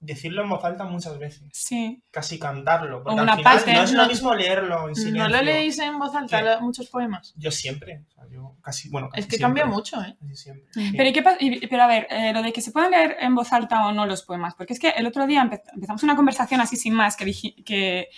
[0.00, 1.48] decirlo en voz alta muchas veces.
[1.52, 3.02] sí, Casi cantarlo.
[3.02, 5.22] Porque al una final parte, no es no- lo mismo leerlo en silencio.
[5.24, 7.34] ¿No lo leéis en voz alta lo- muchos poemas?
[7.36, 8.04] Yo siempre.
[8.08, 9.62] O sea, yo casi, bueno, casi Es que siempre.
[9.62, 10.16] cambia mucho, ¿eh?
[10.20, 10.66] Casi siempre.
[10.96, 13.52] Pero, ¿y qué pero a ver, eh, lo de que se pueden leer en voz
[13.52, 16.60] alta o no los poemas, porque es que el otro día empe- empezamos una conversación
[16.60, 18.08] así sin más, que, diji- que,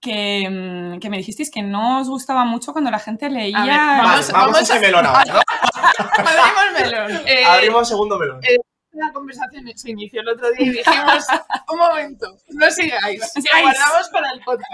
[0.00, 3.58] que, mm, que me dijisteis que no os gustaba mucho cuando la gente leía...
[3.58, 5.40] A ver, Vale, Vamos- vamos, a- ese melón ahora, ¿no?
[6.18, 7.22] Abrimos melón.
[7.26, 8.40] Eh, Abrimos segundo melón.
[8.44, 8.58] eh,
[8.94, 11.26] la conversación se inició el otro día y dijimos,
[11.72, 13.64] un momento, no sigáis, lo sigáis.
[13.64, 14.70] guardamos para el podcast.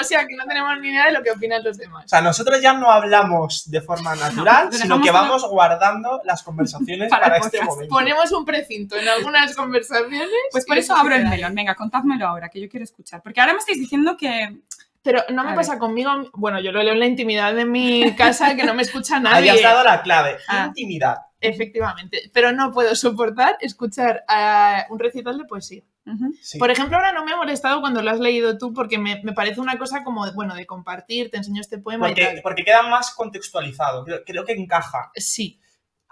[0.00, 2.04] O sea que no tenemos ni idea de lo que opinan los demás.
[2.04, 7.10] O sea, nosotros ya no hablamos de forma natural, sino que vamos guardando las conversaciones
[7.10, 7.94] Para este momento.
[7.94, 10.28] Ponemos un precinto en algunas conversaciones.
[10.50, 11.54] Pues por eso abro el melón.
[11.54, 13.22] Venga, contádmelo ahora, que yo quiero escuchar.
[13.22, 14.58] Porque ahora me estáis diciendo que...
[15.02, 18.54] Pero no me pasa conmigo, bueno, yo lo leo en la intimidad de mi casa
[18.56, 19.50] que no me escucha nadie.
[19.50, 20.36] Habías dado la clave.
[20.48, 20.66] Ah.
[20.68, 21.16] Intimidad.
[21.40, 25.82] Efectivamente, pero no puedo soportar escuchar a un recital de poesía.
[26.06, 26.32] Ujú.
[26.40, 26.58] Sí.
[26.58, 29.32] Por ejemplo, ahora no me ha molestado cuando lo has leído tú porque me, me
[29.32, 32.40] parece una cosa como, bueno, de compartir, te enseño este poema y porque, tal.
[32.42, 34.04] porque queda más contextualizado.
[34.04, 35.10] Creo, creo que encaja.
[35.16, 35.58] Sí,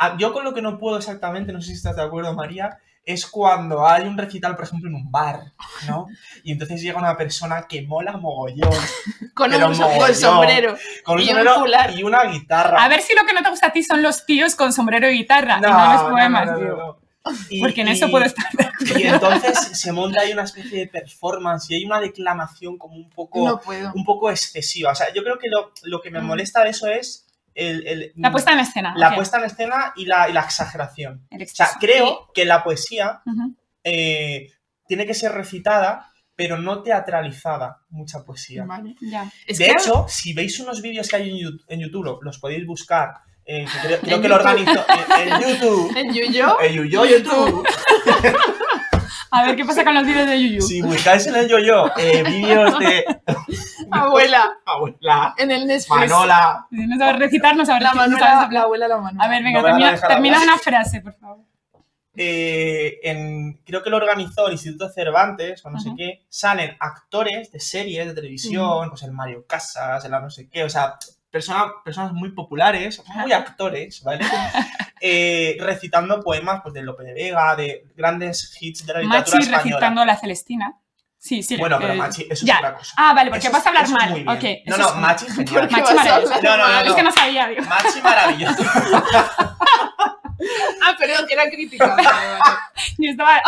[0.03, 2.79] Ah, Yo con lo que no puedo exactamente, no sé si estás de acuerdo, María,
[3.05, 5.53] es cuando hay un recital, por ejemplo, en un bar,
[5.89, 6.07] ¿no?
[6.45, 8.71] Y entonces llega una persona que mola mogollón,
[9.35, 10.77] con un con sombrero.
[11.05, 11.99] con un Y un sombrero fular.
[11.99, 12.83] y una guitarra.
[12.85, 15.09] A ver si lo que no te gusta a ti son los tíos con sombrero
[15.11, 16.77] y guitarra, y no los poemas, no, no, tío.
[16.77, 17.01] no.
[17.51, 18.99] Y- Porque en y- eso puedo estar de acuerdo.
[18.99, 23.11] Y entonces se monta ahí una especie de performance y hay una declamación como un
[23.11, 23.93] poco, No puedo.
[23.95, 24.93] un poco excesiva.
[24.93, 26.25] O sea, yo creo que lo, lo que me Mm.
[26.27, 28.95] molesta de eso es el, el- La puesta en escena.
[28.97, 31.27] la puesta en escena y la, y la exageración.
[31.31, 33.23] O sea, creo que la poesía
[33.85, 34.49] eh,
[34.87, 38.65] tiene que ser recitada, pero no teatralizada, mucha poesía.
[38.65, 38.95] Vale.
[39.01, 39.31] Ya.
[39.47, 42.67] Es de que- hecho, si veis unos vídeos que hay en YouTube, lo- los podéis
[42.67, 43.15] buscar.
[43.45, 44.85] eh, que creo, que lo organizo
[45.19, 45.93] en, en YouTube.
[45.97, 47.67] en Yuyo, En Yuyo YouTube.
[49.33, 50.63] A ver qué pasa con los vídeos de Yuyu.
[50.63, 53.05] Si buscáis en el yo-yo eh, vídeos de
[54.07, 55.89] abuela, abuela, en el Netflix.
[56.11, 59.25] Manola, No sabes recitar, no sabes La recitar, no Manuela, sabes- la abuela, la Manuela.
[59.25, 61.45] A ver, venga, No termina, termina una frase, por favor.
[62.17, 67.51] eh, en, creo que lo organizó el Instituto Cervantes, o no sé qué, salen actores
[67.53, 70.97] de series de televisión, pues el Mario Casas, el no sé qué, o sea,
[71.31, 74.25] persona- personas muy populares, muy actores, ¿vale?
[75.03, 79.47] Eh, recitando poemas pues, de Lope de Vega, de grandes hits de la literatura Machi
[79.51, 79.63] española.
[79.77, 80.79] recitando a la Celestina.
[81.23, 81.59] Sí, sí.
[81.59, 82.55] Bueno, pero Machi, eso ya.
[82.55, 82.95] es otra cosa.
[82.97, 84.25] Ah, vale, porque Eso vas a hablar es- mal.
[84.67, 85.69] No, no, Machi genial.
[85.69, 86.43] ¿Por qué Machi a maravilloso.
[86.43, 86.81] No, no, no?
[86.81, 87.63] Es que no sabía, digo.
[87.67, 88.63] Machi maravilloso.
[90.83, 91.97] Ah, perdón, que era crítica.
[92.97, 93.43] Y estaba...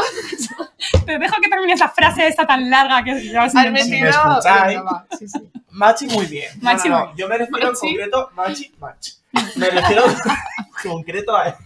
[1.07, 4.11] Te dejo que termines la frase esta tan larga que ya os me metido...
[4.11, 4.67] escucháis.
[4.79, 5.39] Venga, va, sí, sí.
[5.71, 6.51] Machi muy bien.
[6.61, 7.87] Machi no, Yo me refiero en Machi.
[7.87, 9.13] concreto, Machi, Machi.
[9.57, 11.57] Me refiero en concreto a,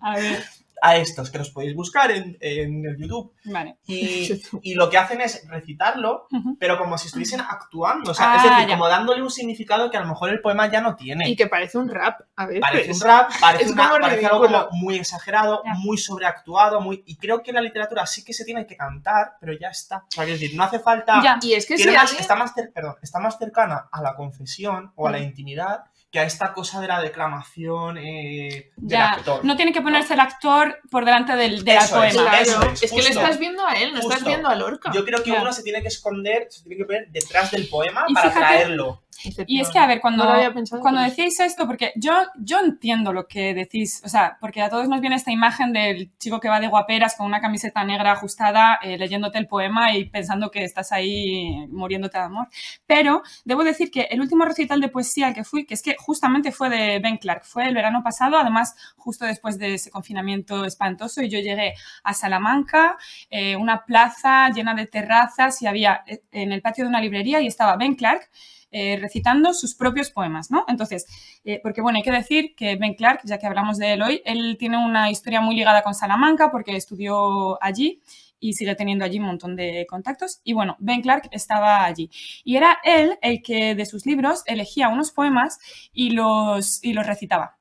[0.00, 0.44] A ver,
[0.82, 3.32] a estos que los podéis buscar en, en el YouTube.
[3.44, 3.76] vale.
[3.86, 4.28] Y,
[4.62, 6.56] y lo que hacen es recitarlo, Ujú.
[6.58, 8.10] pero como si estuviesen actuando.
[8.10, 8.74] O sea, es Ah, decir, ya.
[8.74, 11.28] como dándole un significado que a lo mejor el poema ya no tiene.
[11.28, 12.60] Y que parece un rap, a veces.
[12.60, 15.74] Parece un rap, parece, es una- parece algo como muy exagerado, Ya.
[15.74, 17.02] muy sobreactuado, muy...
[17.06, 19.98] Y creo que en la literatura sí que se tiene que cantar, pero ya está.
[19.98, 21.20] O sea, quiero decir, no hace falta...
[21.22, 21.38] Ya.
[21.42, 24.14] Y es que si más- alguien- está, más cer- perdón, está más cercana a la
[24.14, 29.10] confesión o a la intimidad que a esta cosa de la declamación eh, del Ya,
[29.12, 29.44] actor.
[29.44, 32.30] no tiene que ponerse el actor por delante del, del Eso es, poema.
[32.30, 33.20] Claro, Eso es, es, que le justo.
[33.20, 34.90] estás viendo a él, no estás viendo a Lorca.
[34.94, 35.42] Yo creo que Ya.
[35.42, 38.46] uno se tiene que esconder, se tiene que poner detrás del poema Y para fíjate-
[38.46, 39.02] traerlo.
[39.46, 43.26] Y es que, a ver, cuando, No cuando decíais esto, porque yo, yo entiendo lo
[43.26, 46.60] que decís, o sea, porque a todos nos viene esta imagen del chico que va
[46.60, 50.92] de guaperas con una camiseta negra ajustada, eh, leyéndote el poema y pensando que estás
[50.92, 52.48] ahí muriéndote de amor.
[52.86, 55.96] Pero debo decir que el último recital de poesía al que fui, que es que
[55.98, 60.64] justamente fue de Ben Clark, fue el verano pasado, además justo después de ese confinamiento
[60.64, 62.96] espantoso, y yo llegué a Salamanca,
[63.30, 67.40] eh, una plaza llena de terrazas y había eh, en el patio de una librería
[67.40, 68.30] y estaba Ben Clark
[68.70, 70.64] eh, recitando sus propios poemas, ¿no?
[70.68, 71.06] Entonces,
[71.44, 74.22] eh, porque bueno, hay que decir que Ben Clark, ya que hablamos de él hoy,
[74.24, 78.02] él tiene una historia muy ligada con Salamanca porque estudió allí
[78.40, 80.40] y sigue teniendo allí un montón de contactos.
[80.44, 82.10] Y bueno, Ben Clark estaba allí.
[82.44, 85.58] Y era él el que de sus libros elegía unos poemas
[85.92, 87.58] y los, y los recitaba.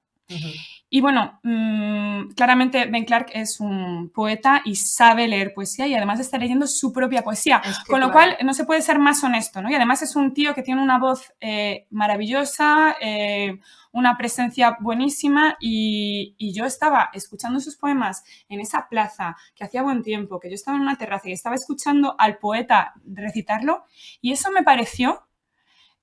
[0.89, 6.21] Y bueno, mm, claramente Ben Clark es un poeta y sabe leer poesía y además
[6.21, 7.62] está leyendo su propia poesía.
[7.65, 8.36] Es que, Con lo claro.
[8.36, 9.69] cual no se puede ser más honesto, ¿no?
[9.69, 13.60] Y además es un tío que tiene una voz eh, maravillosa, eh,
[13.91, 19.82] una presencia buenísima y, y yo estaba escuchando sus poemas en esa plaza que hacía
[19.82, 23.84] buen tiempo, que yo estaba en una terraza y estaba escuchando al poeta recitarlo
[24.21, 25.27] y eso me pareció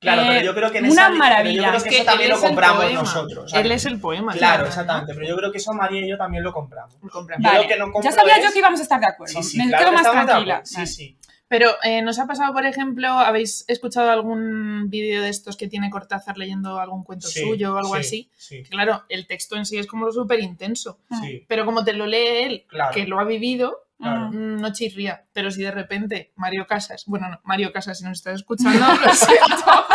[0.05, 1.63] Claro, eh, pero yo creo que en una esa maravilla.
[1.63, 3.53] Yo creo que que eso también lo compramos nosotros.
[3.55, 4.33] Él es el poema.
[4.33, 5.15] Claro, exactamente.
[5.15, 6.97] Pero yo creo que eso María y yo también lo compramos.
[7.03, 7.45] Lo compramos.
[7.45, 9.43] Yo Vale, lo que no compro ya sabía yo que íbamos a estar de acuerdo.
[9.43, 10.61] Sí, sí, me claro quedo que más tranquila.
[10.65, 11.19] Sí, sí.
[11.47, 15.91] Pero eh, ¿nos ha pasado, por ejemplo, habéis escuchado algún vídeo de estos que tiene
[15.91, 18.31] Cortázar leyendo algún cuento Sí, suyo o algo sí, así?
[18.37, 20.99] Sí, Que, Claro, el texto en sí es como súper intenso.
[21.23, 22.95] sí, Pero como te lo lee él, claro.
[22.95, 24.31] que lo ha vivido, claro.
[24.31, 25.25] mm, no chirría.
[25.33, 29.13] Pero si de repente Mario Casas, bueno, no, Mario Casas, si nos estás escuchando, lo
[29.13, 29.87] siento.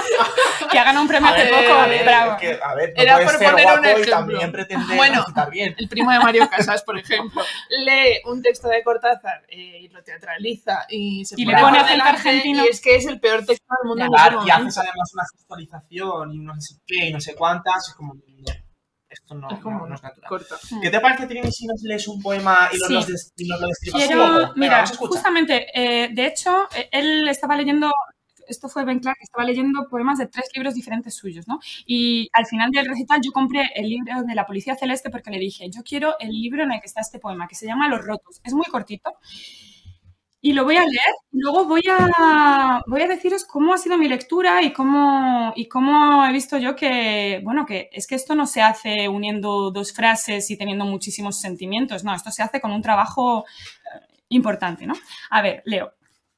[0.71, 1.79] Que ha ganado un premio A hace ver, poco.
[1.79, 2.31] a ver, bravo.
[2.33, 4.95] es que, a ver, no Era por ser poner un y ejemplo.
[4.95, 5.25] Bueno.
[5.51, 5.75] bien.
[5.77, 10.03] El primo de Mario Casas, por ejemplo, lee un texto de Cortázar eh, y lo
[10.03, 12.65] teatraliza y se Y le pone pone acento argentino.
[12.65, 14.53] Y es que es el peor texto del mundo en y momento.
[14.53, 17.87] haces además una gestualización y no sé qué y no sé cuántas.
[17.89, 18.21] Es como, no,
[19.09, 20.27] esto no, Es como no, no es natural.
[20.29, 20.55] corta.
[20.81, 22.93] ¿Qué te parece, Trini, si nos lees un poema y nos, Sí.
[22.93, 24.23] los des- y nos lo describas un Quiero?
[24.33, 27.91] Venga, mira, justamente, eh, de hecho, eh, él estaba leyendo,
[28.47, 31.59] esto fue Ben Clark, estaba leyendo poemas de tres libros diferentes suyos, ¿no?
[31.85, 35.39] Y al final del recital yo compré el libro de la Policía Celeste porque le
[35.39, 38.03] dije, yo quiero el libro en el que está este poema, que se llama Los
[38.03, 38.39] Rotos.
[38.43, 39.11] Es muy cortito.
[40.41, 44.07] Y lo voy a leer luego voy a, voy a deciros cómo ha sido mi
[44.07, 48.47] lectura y cómo, y cómo he visto yo que, bueno, que es que esto no
[48.47, 52.81] se hace uniendo dos frases y teniendo muchísimos sentimientos, no, esto se hace con un
[52.81, 54.93] trabajo eh, importante, ¿no?
[55.29, 55.93] A ver, leo.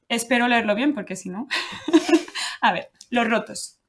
[0.07, 1.47] Espero leerlo bien porque si no...
[2.61, 3.79] a ver, los rotos.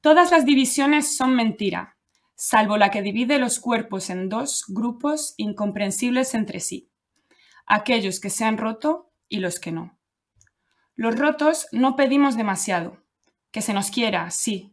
[0.00, 1.96] Todas las divisiones son mentira,
[2.36, 6.90] salvo la que divide los cuerpos en dos grupos incomprensibles entre sí
[7.66, 9.98] aquellos que se han roto y los que no.
[10.94, 13.02] Los rotos no pedimos demasiado,
[13.50, 14.72] que se nos quiera, sí,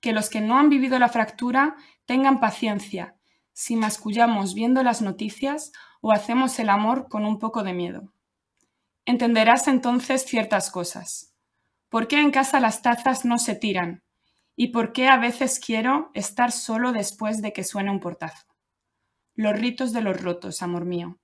[0.00, 3.16] que los que no han vivido la fractura tengan paciencia
[3.52, 8.12] si mascullamos viendo las noticias o hacemos el amor con un poco de miedo.
[9.06, 11.34] Entenderás entonces ciertas cosas.
[11.88, 14.02] ¿Por qué en casa las tazas no se tiran?
[14.56, 18.46] ¿Y por qué a veces quiero estar solo después de que suene un portazo?
[19.36, 21.18] Los ritos de los rotos, amor mío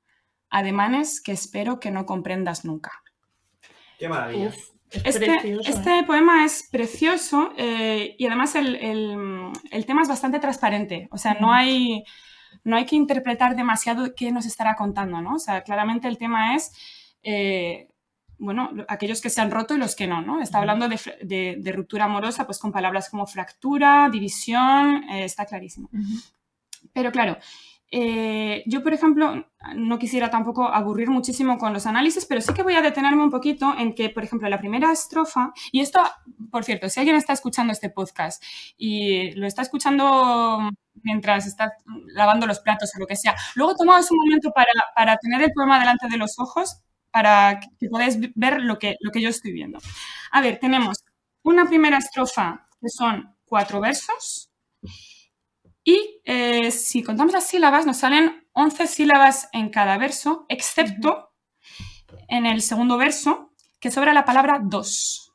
[0.50, 2.92] ademanes que espero que no comprendas nunca.
[3.98, 4.48] Qué maravilla.
[4.48, 4.56] Uf,
[4.90, 5.68] es Este, precioso.
[5.68, 5.72] ¿eh?
[5.74, 11.18] este poema es precioso eh, y además el, el- el tema es bastante transparente, o
[11.18, 12.02] sea, no hay,
[12.64, 15.34] no hay que interpretar demasiado qué nos estará contando, ¿no?
[15.36, 16.72] O sea, claramente el tema es,
[17.22, 17.86] eh,
[18.38, 20.40] bueno, lo- aquellos que se han roto y los que no, ¿no?
[20.42, 25.24] Está hablando de, fr- de- de ruptura amorosa, pues con palabras como fractura, división, eh,
[25.24, 25.88] está clarísimo.
[26.92, 27.36] Pero claro,
[27.92, 32.62] eh, yo, por ejemplo, no quisiera tampoco aburrir muchísimo con los análisis, pero sí que
[32.62, 36.00] voy a detenerme un poquito en que, por ejemplo, la primera estrofa, y esto,
[36.50, 38.42] por cierto, si alguien está escuchando este podcast
[38.76, 40.70] y lo está escuchando
[41.02, 41.72] mientras está
[42.14, 45.80] lavando los platos o lo que sea, luego tomaos un momento para, tener el poema
[45.80, 49.78] delante de los ojos para que podáis ver lo que yo estoy viendo.
[50.30, 50.98] A ver, tenemos
[51.42, 54.50] una primera estrofa que son cuatro versos
[55.84, 61.30] y eh, si contamos las sílabas nos salen 11 sílabas en cada verso, excepto
[62.28, 65.32] en el segundo verso que sobra la palabra dos.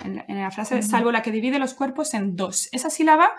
[0.00, 2.68] En, en la frase, salvo la que divide los cuerpos en dos.
[2.72, 3.32] Esa sílaba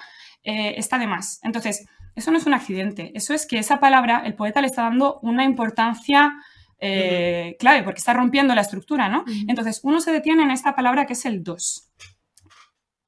[0.43, 1.39] eh, está de más.
[1.43, 1.85] Entonces,
[2.15, 5.19] eso no es un accidente, eso es que esa palabra el poeta le está dando
[5.21, 6.33] una importancia
[6.79, 9.23] eh, clave, porque está rompiendo la estructura, ¿no?
[9.47, 11.91] Entonces, uno se detiene en esta palabra que es el dos.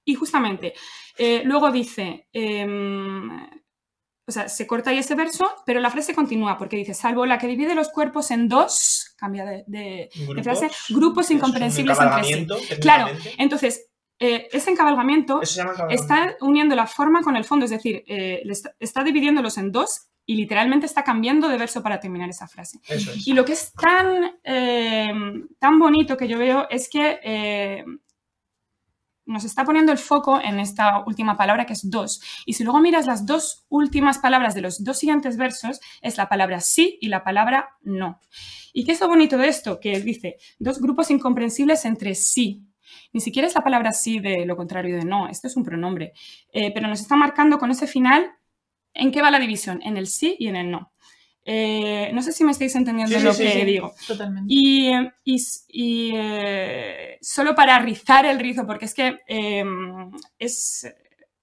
[0.06, 0.74] Y justamente,
[1.18, 3.30] eh, luego dice, em,
[4.26, 7.38] o sea, se corta ahí ese verso, pero la frase continúa, porque dice, salvo la
[7.38, 10.44] que divide los cuerpos en dos, cambia de, de- de Grupos.
[10.44, 12.32] frase, grupos incomprensibles entre sí.
[12.82, 15.42] Claro, entonces, eh, ese encabalgamiento
[15.90, 20.08] está uniendo la forma con el fondo, es decir, eh, está, está dividiéndolos en dos
[20.26, 22.80] y literalmente está cambiando de verso para terminar esa frase.
[22.88, 23.28] Es.
[23.28, 25.12] Y lo que es tan, eh,
[25.60, 27.84] tan bonito que yo veo es que eh,
[29.26, 32.22] nos está poniendo el foco en esta última palabra que es dos.
[32.46, 36.30] Y si luego miras las dos últimas palabras de los dos siguientes versos, es la
[36.30, 38.20] palabra sí y la palabra no.
[38.74, 39.80] ¿Y qué es lo bonito de esto?
[39.80, 42.66] Que dice dos grupos incomprensibles entre sí.
[43.12, 46.14] Ni siquiera es la palabra sí de lo contrario de no, esto es un pronombre.
[46.52, 48.32] Eh, pero nos está marcando con ese final
[48.94, 50.93] en qué va la división, en el sí y en el no.
[51.46, 53.66] Eh, no sé si me estáis entendiendo Sí, lo sí, que sí.
[53.66, 53.94] digo.
[54.08, 54.54] Totalmente.
[54.54, 59.66] Y, eh, y s- y, eh, solo para rizar el rizo, porque es que eh,
[60.40, 60.88] es,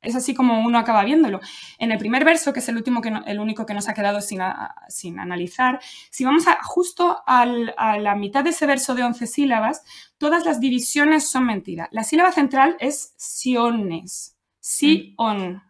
[0.02, 1.40] es así como uno acaba viéndolo.
[1.78, 3.94] En el primer verso, que es el, último que no- el único que nos ha
[3.94, 5.78] quedado sin, a- sin analizar,
[6.10, 9.82] si vamos a, justo al- a la mitad de ese verso de 11 sílabas,
[10.16, 11.88] todas las divisiones son mentira.
[11.92, 15.62] La sílaba central es siones, sí, on.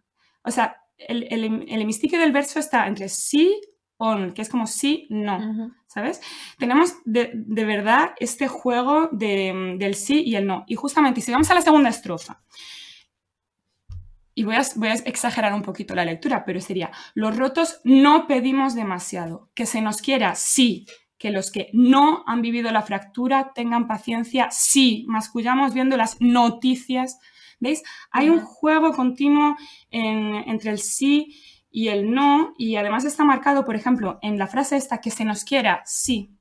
[0.44, 3.60] O sea, el, el, el hemistiquio del verso está entre sí,
[4.00, 5.38] on, que es como sí, no.
[5.86, 6.20] ¿sabes?
[6.58, 10.64] Tenemos de, de verdad este juego de- del sí y el no.
[10.66, 12.40] Y justamente, si vamos a la segunda estrofa,
[14.34, 18.26] y voy a, voy a exagerar un poquito la lectura, pero sería, los rotos no
[18.26, 20.86] pedimos demasiado, que se nos quiera, sí,
[21.18, 27.18] que los que no han vivido la fractura tengan paciencia, sí, mascullamos viendo las noticias.
[27.62, 27.82] ¿Veis?
[28.10, 29.54] Hay un juego continuo
[29.90, 31.36] en- entre el sí
[31.70, 35.24] y el no, y además está marcado, por ejemplo, en la frase esta, que se
[35.24, 36.36] nos quiera, sí.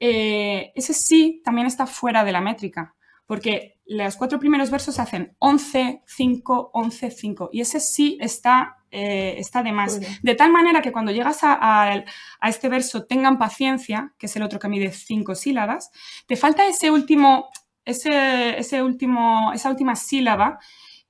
[0.00, 2.94] Eh, ese sí también está fuera de la métrica,
[3.26, 9.34] porque los cuatro primeros versos hacen 11, 5, 11, 5, y ese sí está, eh,
[9.38, 9.98] está de más.
[10.22, 12.04] De tal manera que cuando llegas a, a-
[12.40, 15.90] a este verso, tengan paciencia, que es el otro que mide cinco sílabas,
[16.26, 17.48] te falta ese último,
[17.84, 20.58] ese, ese último, esa última sílaba,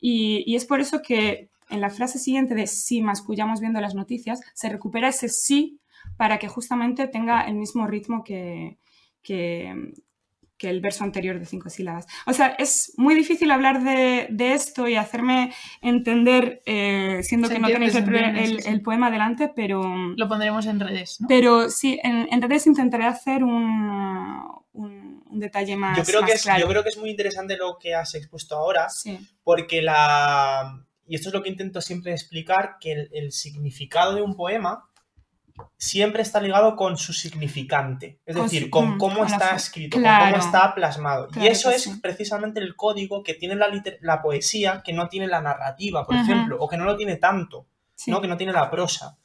[0.00, 3.94] y, y es por eso que en la frase siguiente de si mascullamos viendo las
[3.94, 5.80] noticias, se recupera ese sí
[6.16, 8.78] para que justamente tenga el mismo ritmo que,
[9.22, 9.92] que,
[10.56, 12.06] que el verso anterior de cinco sílabas.
[12.26, 15.52] O sea, es muy difícil hablar de, de esto y hacerme
[15.82, 18.68] entender, eh, siendo Se que no tenéis el, se pre- entiende, el- sí, sí.
[18.70, 19.82] el poema delante, pero...
[20.16, 21.28] Lo pondremos en redes, ¿no?
[21.28, 26.30] Pero sí, en, en redes intentaré hacer un, un, un detalle más, Yo creo, más
[26.30, 26.60] que es, claro.
[26.62, 30.84] yo creo que es muy interesante lo que has expuesto ahora, Sí, porque la...
[31.08, 34.84] Y esto es lo que intento siempre explicar, que el, el significado de un poema
[35.76, 39.56] siempre está ligado con su significante, es Con decir, su- con mm, cómo con está
[39.56, 41.28] escrito, con cómo está plasmado.
[41.28, 41.98] Claro y eso es sí.
[42.00, 46.68] precisamente el código que tiene la, poesía que no tiene la narrativa, por ejemplo, o
[46.68, 48.20] que no lo tiene tanto, sí, ¿no?
[48.20, 49.18] que no tiene la prosa.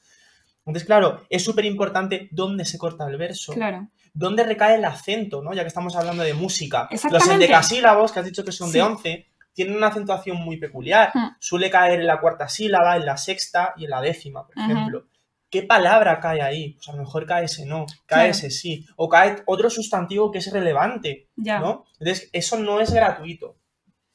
[0.65, 3.89] Entonces, claro, es súper importante dónde se corta el verso, claro.
[4.13, 5.54] dónde recae el acento, ¿no?
[5.54, 6.88] Ya que estamos hablando de música.
[7.12, 8.76] Los endecasílabos, que has dicho que son Sí.
[8.76, 11.12] de 11, tienen una acentuación muy peculiar.
[11.13, 11.36] Hmm.
[11.39, 15.06] Suele caer en la cuarta sílaba, en la sexta y en la décima, por ejemplo.
[15.50, 16.74] ¿Qué palabra cae ahí?
[16.74, 18.30] Pues a lo mejor cae ese no, cae Claro.
[18.32, 21.60] ese sí, o cae otro sustantivo que es relevante, Ya.
[21.60, 21.86] ¿no?
[22.00, 23.56] Entonces, eso no es gratuito.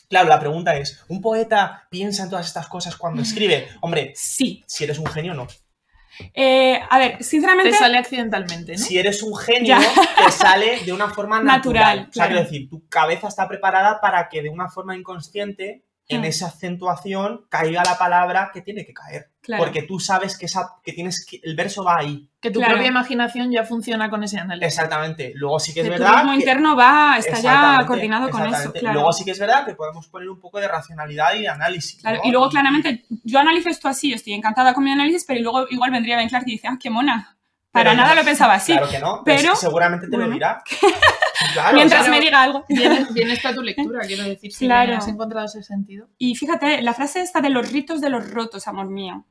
[0.09, 3.69] Claro, la pregunta es, ¿un poeta piensa en todas estas cosas cuando escribe?
[3.83, 4.65] Hombre, Sí.
[4.67, 5.47] si eres un genio, no.
[6.35, 7.71] Eh, a ver, sinceramente...
[7.71, 8.79] Te sale accidentalmente, ¿no?
[8.79, 9.81] Si eres un genio, Ya.
[10.25, 11.49] te sale de una forma natural.
[11.85, 12.29] Natural, O sea, claro.
[12.31, 17.45] quiero decir, tu cabeza está preparada para que de una forma inconsciente en esa acentuación
[17.51, 19.31] caiga la palabra que tiene que caer.
[19.43, 19.63] Claro.
[19.65, 22.29] Porque tú sabes que, esa, que tienes que el verso va ahí.
[22.41, 22.75] Que tu Claro.
[22.75, 24.67] propia imaginación ya funciona con ese análisis.
[24.75, 25.33] Exactamente.
[25.35, 26.17] Luego sí que es que tu verdad.
[26.19, 28.95] ritmo que- interno va, está ya coordinado con eso, claro.
[28.95, 32.01] Luego sí que es verdad que podemos poner un poco de racionalidad y de análisis.
[32.01, 32.29] Claro, ¿no?
[32.29, 35.67] y luego claramente yo analizo esto así, yo estoy encantada con mi análisis, pero luego
[35.71, 37.37] igual vendría Ben Clark y dice, ah, qué mona.
[37.71, 38.73] Para Pero- nada lo pensaba así.
[38.73, 40.29] Claro que no, pero- pero seguramente te bueno.
[40.29, 40.63] lo dirá.
[41.53, 42.65] Claro, Mientras me diga algo.
[42.69, 44.97] Bien, bien está tu lectura, quiero decir, si Claro.
[44.97, 46.09] has encontrado ese sentido.
[46.19, 49.25] Y fíjate, la frase esta de los ritos de los rotos, amor mío.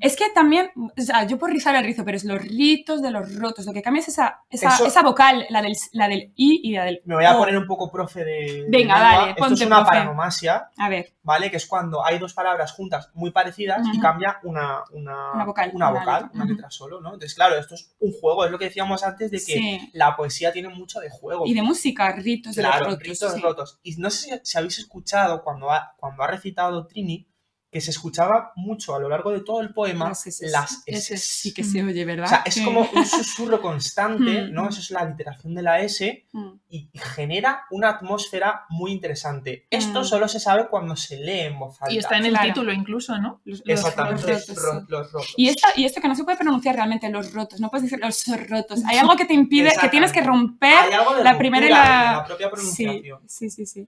[0.00, 3.10] Es que también, o sea, yo por rizar el rizo, pero es los ritos de
[3.10, 3.66] los rotos.
[3.66, 6.72] Lo que cambia es esa, esa, Eso- esa vocal, la del, la del I y
[6.72, 7.38] la del me voy a O.
[7.38, 8.32] poner un poco profe de.
[8.32, 8.98] de Venga, lengua.
[8.98, 11.50] dale, Esto es una paranomasia, A ver, ¿vale?
[11.50, 15.70] Que es cuando hay dos palabras juntas muy parecidas y cambia una, una, Una vocal,
[15.74, 16.30] una, una vocal, letra.
[16.34, 17.08] una letra solo, ¿no?
[17.14, 19.90] Entonces, claro, esto es un juego, es lo que decíamos antes de que sí.
[19.92, 21.46] la poesía tiene mucho de juego.
[21.46, 22.98] Y de música, ritos de los rotos.
[23.00, 23.40] ritos sí.
[23.40, 23.78] rotos.
[23.82, 27.27] Y no sé si, si habéis escuchado cuando ha, cuando ha recitado Trini
[27.70, 30.50] que se escuchaba mucho a lo largo de todo el poema Las eses.
[30.50, 31.10] las Eses.
[31.10, 31.26] S.
[31.42, 32.24] Sí que se oye, ¿verdad?
[32.24, 32.64] O sea, es Sí.
[32.64, 34.54] como un susurro constante, Mm.
[34.54, 34.70] ¿no?
[34.70, 36.48] Eso es la literación de la S Mm.
[36.70, 39.66] y genera una atmósfera muy interesante.
[39.68, 40.04] Esto Mm.
[40.04, 41.92] solo se sabe cuando se lee en voz alta.
[41.92, 42.46] Y está en el Claro.
[42.46, 43.42] título incluso, ¿no?
[43.44, 44.86] Los- Exactamente, los rotos, ro- sí.
[44.88, 45.34] los rotos.
[45.36, 48.00] Y, esta, y esto que no se puede pronunciar realmente los rotos, no puedes decir
[48.02, 48.80] los rotos.
[48.86, 50.86] Hay algo que te impide, que tienes que romper
[51.22, 53.20] la primera y la- la propia Sí, pronunciación.
[53.26, 53.86] sí, sí, sí.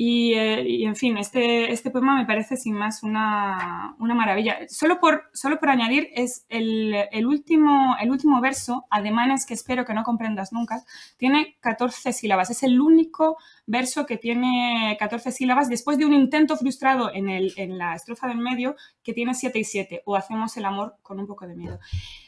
[0.00, 4.58] Y, eh, y, en fin, este, este poema me parece sin más una, una maravilla.
[4.68, 9.84] Solo por, solo por añadir, es el, el último, el último verso, ademanes que espero
[9.84, 10.84] que no comprendas nunca,
[11.16, 12.48] tiene 14 sílabas.
[12.48, 17.52] Es el único verso que tiene 14 sílabas después de un intento frustrado en, el,
[17.56, 21.18] en la estrofa del medio que tiene 7 y 7, o hacemos el amor con
[21.18, 21.80] un poco de miedo.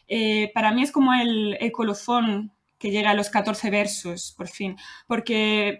[0.08, 4.48] Eh, para mí es como el, el colofón que llega a los 14 versos, por
[4.48, 5.78] fin, porque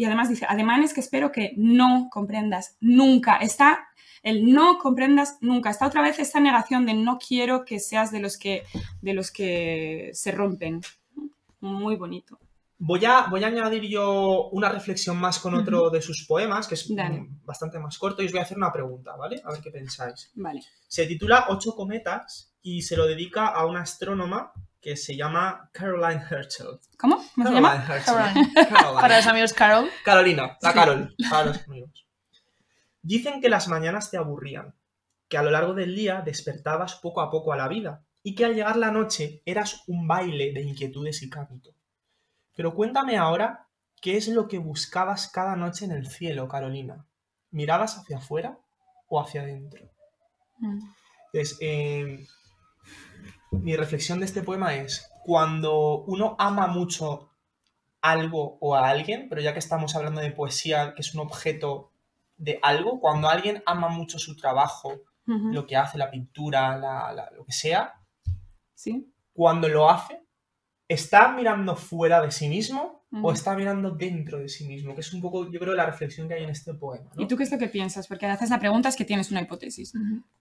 [0.00, 3.36] y además dice, ademanes que espero que no comprendas nunca.
[3.36, 3.88] Está
[4.22, 5.68] el no comprendas nunca.
[5.68, 8.62] Está otra vez esta negación de no quiero que seas de los que,
[9.02, 10.80] de los que se rompen.
[11.60, 12.38] Muy bonito.
[12.78, 16.76] Voy a, voy a añadir yo una reflexión más con otro de sus poemas, que
[16.76, 17.26] es Dale.
[17.44, 19.42] bastante más corto, y os voy a hacer una pregunta, ¿vale?
[19.44, 20.30] A ver qué pensáis.
[20.34, 20.62] Vale.
[20.88, 26.22] Se titula Ocho cometas y se lo dedica a una astrónoma que se llama Caroline
[26.28, 26.78] Herschel.
[26.98, 27.22] ¿Cómo?
[27.34, 27.74] ¿Cómo se llama?
[27.74, 28.14] Herschel.
[28.14, 28.52] Caroline.
[28.54, 28.94] Caroline.
[29.00, 29.90] Para los amigos Carol.
[30.04, 30.74] Carolina, la Sí.
[30.74, 32.06] Carol, para los amigos.
[33.02, 34.74] Dicen que las mañanas te aburrían,
[35.28, 38.44] que a lo largo del día despertabas poco a poco a la vida y que
[38.44, 41.70] al llegar la noche eras un baile de inquietudes y canto.
[42.54, 43.68] Pero cuéntame ahora
[44.00, 47.06] qué es lo que buscabas cada noche en el cielo, Carolina.
[47.50, 48.58] ¿Mirabas hacia afuera
[49.08, 49.90] o hacia adentro?
[50.58, 50.80] Mm.
[51.32, 52.26] Entonces, eh,
[53.50, 57.30] mi reflexión de este poema es, cuando uno ama mucho
[58.00, 61.92] algo o a alguien, pero ya que estamos hablando de poesía, que es un objeto
[62.36, 67.30] de algo, cuando alguien ama mucho su trabajo, lo que hace, la pintura, la- la-
[67.30, 68.00] lo que sea,
[68.74, 69.12] Sí.
[69.32, 70.24] cuando lo hace,
[70.88, 74.94] ¿está mirando fuera de sí mismo o está mirando dentro de sí mismo?
[74.94, 77.10] Que es un poco, yo creo, la reflexión que hay en este poema.
[77.14, 77.22] ¿no?
[77.22, 78.06] ¿Y tú qué es lo que piensas?
[78.06, 79.92] Porque haces la pregunta es que tienes una hipótesis.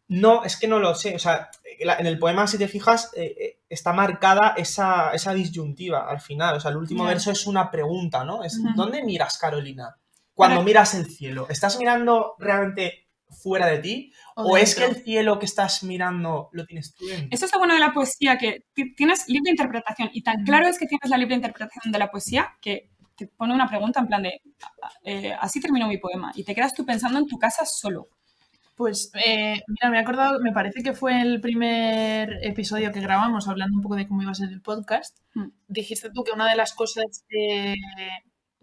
[0.08, 1.16] No, es que no lo sé.
[1.16, 1.50] O sea,
[1.80, 6.58] en el poema, si te fijas, eh, eh, está marcada esa, esa disyuntiva al final.
[6.58, 8.44] O sea, el último verso es una pregunta, ¿no?
[8.44, 8.60] Es.
[8.76, 9.96] ¿dónde miras, Carolina?
[10.34, 14.14] Cuando Para- miras el cielo, ¿estás mirando realmente fuera de ti?
[14.36, 17.28] ¿O, es que el cielo que estás mirando lo tienes tú dentro?
[17.32, 20.10] Eso es lo bueno de la poesía, que ti- tienes libre interpretación.
[20.14, 23.54] Y tan claro es que tienes la libre interpretación de la poesía que te pone
[23.54, 24.42] una pregunta en plan de,
[25.04, 26.32] eh, así terminó mi poema.
[26.36, 28.08] Y te quedas tú pensando en tu casa solo.
[28.76, 33.50] Pues eh, mira, me he acordado, me parece que fue el primer episodio que grabamos
[33.50, 35.18] hablando un poco de cómo iba a ser el podcast.
[35.34, 35.50] Mm.
[35.68, 37.76] Dijiste tú que una de las cosas eh,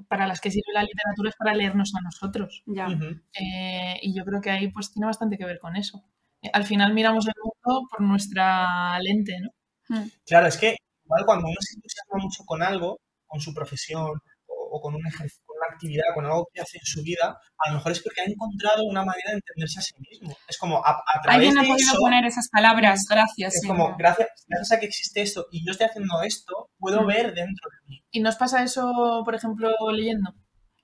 [0.09, 2.63] para las que sirve la literatura es para leernos a nosotros.
[2.67, 2.89] Ya.
[3.41, 6.05] Eh, y yo creo que ahí pues tiene bastante que ver con eso.
[6.43, 9.51] Eh, Al final miramos el mundo por nuestra lente, ¿no?
[9.89, 10.09] Mm.
[10.27, 14.69] Claro, es que igual cuando uno se entusiasma mucho con algo, con su profesión o,
[14.73, 17.71] o con, un ejer- con una actividad, con algo que hace en su vida, a
[17.71, 20.37] lo mejor es porque ha encontrado una manera de entenderse a sí mismo.
[20.49, 23.55] Es como a, a través Alguien ha de podido eso, poner esas palabras, gracias.
[23.55, 23.67] es sí.
[23.69, 27.07] como gracias, gracias a que existe esto y yo estoy haciendo esto, puedo Mm.
[27.07, 28.05] ver dentro de mí.
[28.11, 30.31] ¿Y nos pasa eso, por ejemplo, leyendo?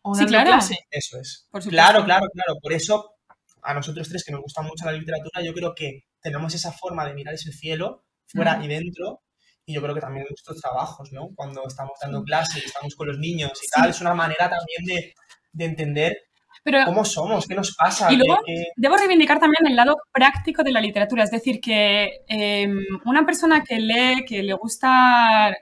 [0.03, 0.51] ¿O Sí, claro.
[0.51, 0.79] clase?
[0.91, 1.47] Eso es.
[1.51, 1.63] Por.
[1.63, 2.59] Claro, claro, claro.
[2.61, 3.15] Por eso,
[3.63, 7.07] a nosotros tres que nos gusta mucho la literatura, yo creo que tenemos esa forma
[7.07, 8.63] de mirar ese cielo, fuera Mm.
[8.65, 9.21] y dentro,
[9.67, 11.29] y yo creo que también nuestros trabajos, ¿no?
[11.37, 13.71] Cuando estamos dando clases, estamos con los niños y Sí.
[13.75, 15.15] tal, es una manera también de,
[15.53, 16.17] de entender
[16.65, 18.13] Pero cómo somos, qué nos pasa.
[18.13, 21.25] Y luego- qué- debo reivindicar también el lado práctico de la literatura.
[21.25, 22.69] Es decir, que eh,
[23.05, 25.55] una persona que lee, que le gusta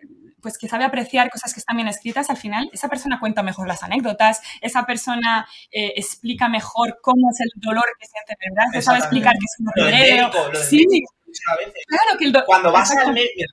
[0.42, 3.68] pues que sabe apreciar cosas que están bien escritas, al final esa persona cuenta mejor
[3.68, 8.72] las anécdotas, esa persona eh, explica mejor cómo es el dolor que siente, ¿verdad?
[8.72, 9.90] Se sabe explicar que es un dolor.
[9.92, 11.12] médico, Sí, médico,
[11.52, 11.74] a veces.
[11.86, 13.52] claro que el do- Cuando vas al médico,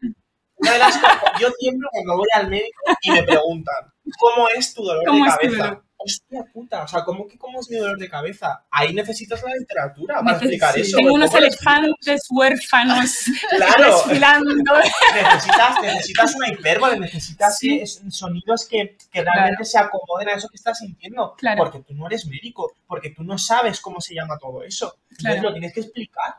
[0.57, 3.75] una de las cosas, yo tiemblo cuando voy al médico y me preguntan,
[4.19, 5.81] ¿cómo es tu dolor ¿Cómo de cabeza?
[5.99, 8.63] Hostia puta, o sea, ¿cómo que cómo es mi dolor de cabeza?
[8.69, 10.95] Ahí necesitas la literatura para Neces- explicar eso.
[10.95, 13.95] Tengo ¿cómo unos elefantes huérfanos Claro.
[13.95, 14.73] desfilando.
[15.15, 17.79] necesitas, necesitas una hipérbole, necesitas Sí.
[17.81, 21.33] es- sonidos que, que realmente se acomoden a eso que estás sintiendo.
[21.35, 21.57] Claro.
[21.63, 24.95] Porque tú no eres médico, porque tú no sabes cómo se llama todo eso.
[25.09, 26.35] Entonces lo tienes que explicar.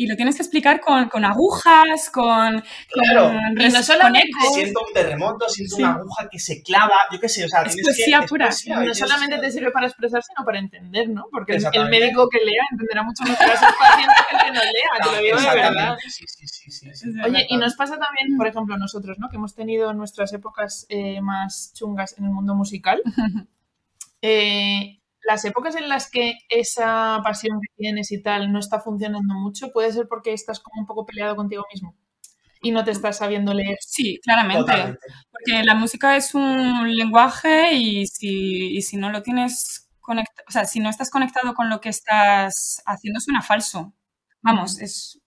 [0.00, 3.32] Y lo tienes que explicar con, con agujas, con, Claro.
[3.32, 4.54] con, Y no solamente- con.
[4.54, 5.82] Siento un terremoto, siento Sí.
[5.82, 8.26] una aguja que se clava, yo qué sé, o sea, Es poesía que...
[8.28, 8.46] pura.
[8.46, 11.26] poesía, No solamente te sirve para expresar, sino para entender, ¿no?
[11.30, 14.60] Porque el- médico que lea entenderá mucho mejor a sus pacientes que el que no
[14.62, 15.96] lea, te lo digo de verdad.
[16.08, 17.08] Sí, sí, sí, sí.
[17.22, 19.28] Oye, y nos pasa también, por ejemplo, nosotros, ¿no?
[19.28, 23.02] Que hemos tenido nuestras épocas eh, más chungas en el mundo musical.
[24.22, 29.34] Eh, las épocas en las que esa pasión que tienes y tal no está funcionando
[29.34, 31.96] mucho, puede ser porque estás como un poco peleado contigo mismo
[32.62, 33.76] y no te estás sabiendo leer.
[33.80, 34.60] Sí, claramente.
[34.62, 35.06] Totalmente.
[35.30, 40.52] Porque la música es un lenguaje y si, y si no lo tienes conectado, o
[40.52, 43.94] sea, si no estás conectado con lo que estás haciendo, suena falso.
[44.42, 45.18] Vamos, es.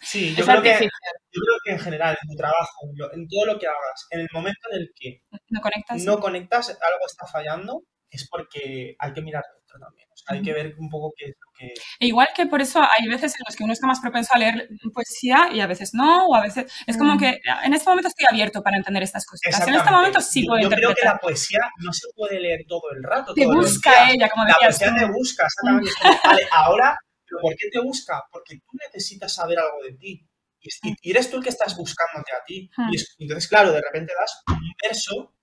[0.00, 0.90] Sí, yo Es creo, que, artificial.
[1.32, 4.06] yo creo que en general, en tu trabajo, en lo- en todo lo que hagas,
[4.10, 6.04] en el momento en el que No conectas.
[6.04, 7.82] no conectas, algo está fallando,
[8.12, 10.08] es porque hay que mirar dentro también.
[10.12, 11.72] O sea, hay que ver un poco qué es lo que...
[11.98, 14.38] E igual que por eso hay veces en los que uno está más propenso a
[14.38, 16.70] leer poesía y a veces no, o a veces.
[16.86, 17.18] Es como Mm.
[17.18, 19.66] que en este momento estoy abierto para entender estas cosas.
[19.66, 21.14] En este momento sí puedo Yo creo que interpretar.
[21.14, 23.32] la poesía no se puede leer todo el rato.
[23.34, 25.06] Te busca ella, como La decías poesía tú.
[25.06, 25.90] te busca, exactamente.
[26.24, 26.96] Vale, ahora,
[27.26, 28.22] ¿pero por qué te busca?
[28.30, 30.28] Porque tú necesitas saber algo de ti.
[30.60, 32.70] Y, es- y eres tú el que estás buscándote a ti.
[32.90, 35.34] Y es- entonces, claro, de repente das un verso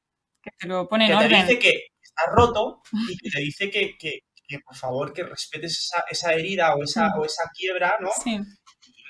[0.42, 1.48] Que te lo pone que en te orden.
[1.48, 5.78] dice que está roto y que te dice que, que- que, por favor que respetes
[5.78, 8.10] esa, esa herida o esa, o esa quiebra, ¿no?
[8.24, 8.40] Sí.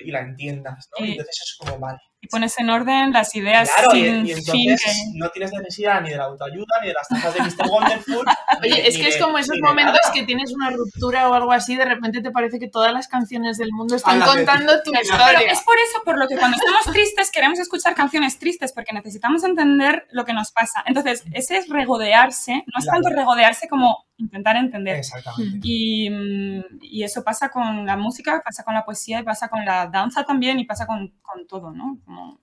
[0.02, 1.06] Y la entiendas, ¿no?
[1.06, 2.00] Y- Y entonces es como, vale.
[2.22, 4.38] Y pones en orden las ideas Claro, sin y fin.
[4.40, 7.70] entonces que- no tienes necesidad ni de la autoayuda, ni de las tazas de Mr.
[7.70, 8.26] Wonderful.
[8.62, 10.14] ni- Oye, es que es como esos momentos nada.
[10.14, 13.58] que tienes una ruptura o algo así, de repente te parece que todas las canciones
[13.58, 15.40] del mundo están de contando tu Pero historia.
[15.52, 19.44] es por eso por lo que cuando estamos tristes queremos escuchar canciones tristes porque necesitamos
[19.46, 20.84] entender lo que nos pasa.
[20.88, 23.02] Entonces, ese es regodearse, no es Claro.
[23.02, 24.98] tanto regodearse como intentar entender.
[24.98, 25.60] Exactamente.
[25.64, 29.66] Y, mm, y eso pasa con la música, pasa con la poesía y pasa con
[29.66, 32.00] la danza también y pasa con, con todo, ¿no?
[32.06, 32.42] Como,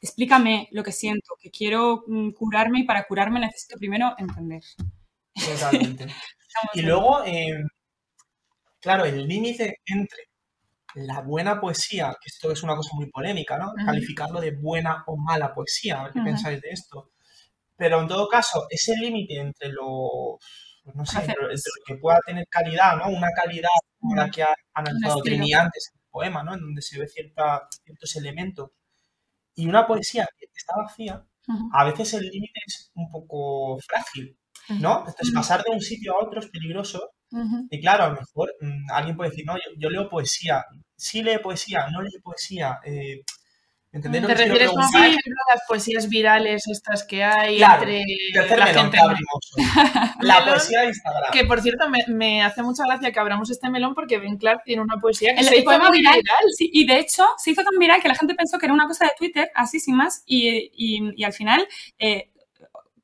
[0.00, 4.62] explícame lo que siento, que quiero mm, curarme y para curarme necesito primero entender.
[5.34, 6.06] Totalmente.
[6.72, 7.64] Y luego, eh,
[8.80, 10.28] claro, el límite entre
[10.94, 13.72] la buena poesía, que esto es una cosa muy polémica, ¿no?
[13.72, 13.84] Ujú.
[13.84, 16.28] Calificarlo de buena o mala poesía, a ver qué Ujú.
[16.28, 17.10] pensáis de esto.
[17.76, 20.38] Pero en todo caso, ese límite entre lo,
[20.84, 21.48] pues no sé, entre lo
[21.86, 23.08] que pueda tener calidad, ¿no?
[23.08, 25.22] Una calidad como la que ha analizado.
[25.22, 26.54] Trini antes en el poema, ¿no?
[26.54, 28.70] En donde se ve cierta, ciertos elementos.
[29.54, 31.24] Y una poesía que está vacía,
[31.72, 34.38] a veces el límite es un poco frágil,
[34.80, 34.98] ¿no?
[35.00, 35.34] Entonces, Ujú.
[35.36, 37.10] pasar de un sitio a otro es peligroso.
[37.70, 40.64] Y claro, a lo mejor mm, alguien puede decir, no, yo, yo leo poesía.
[40.96, 42.78] Sí lee poesía, no lee poesía.
[42.84, 43.22] Eh,
[43.94, 47.84] ¿Entendéis lo ¿Te refieres más, por ejemplo, a las poesías virales estas que hay Claro,
[47.84, 48.96] entre Tercer la melón gente?
[48.98, 49.64] que abrimos hoy.
[50.20, 51.32] La Melón, poesía de Instagram.
[51.32, 54.62] Que por cierto, me, me hace mucha gracia que abramos este melón porque Ben Clark
[54.64, 56.44] tiene una poesía que El, se el hizo viral, viral.
[56.56, 58.86] sí, y de hecho se hizo tan viral que la gente pensó que era una
[58.88, 61.66] cosa de Twitter, así sin más, y, y- y al final
[62.00, 62.30] eh,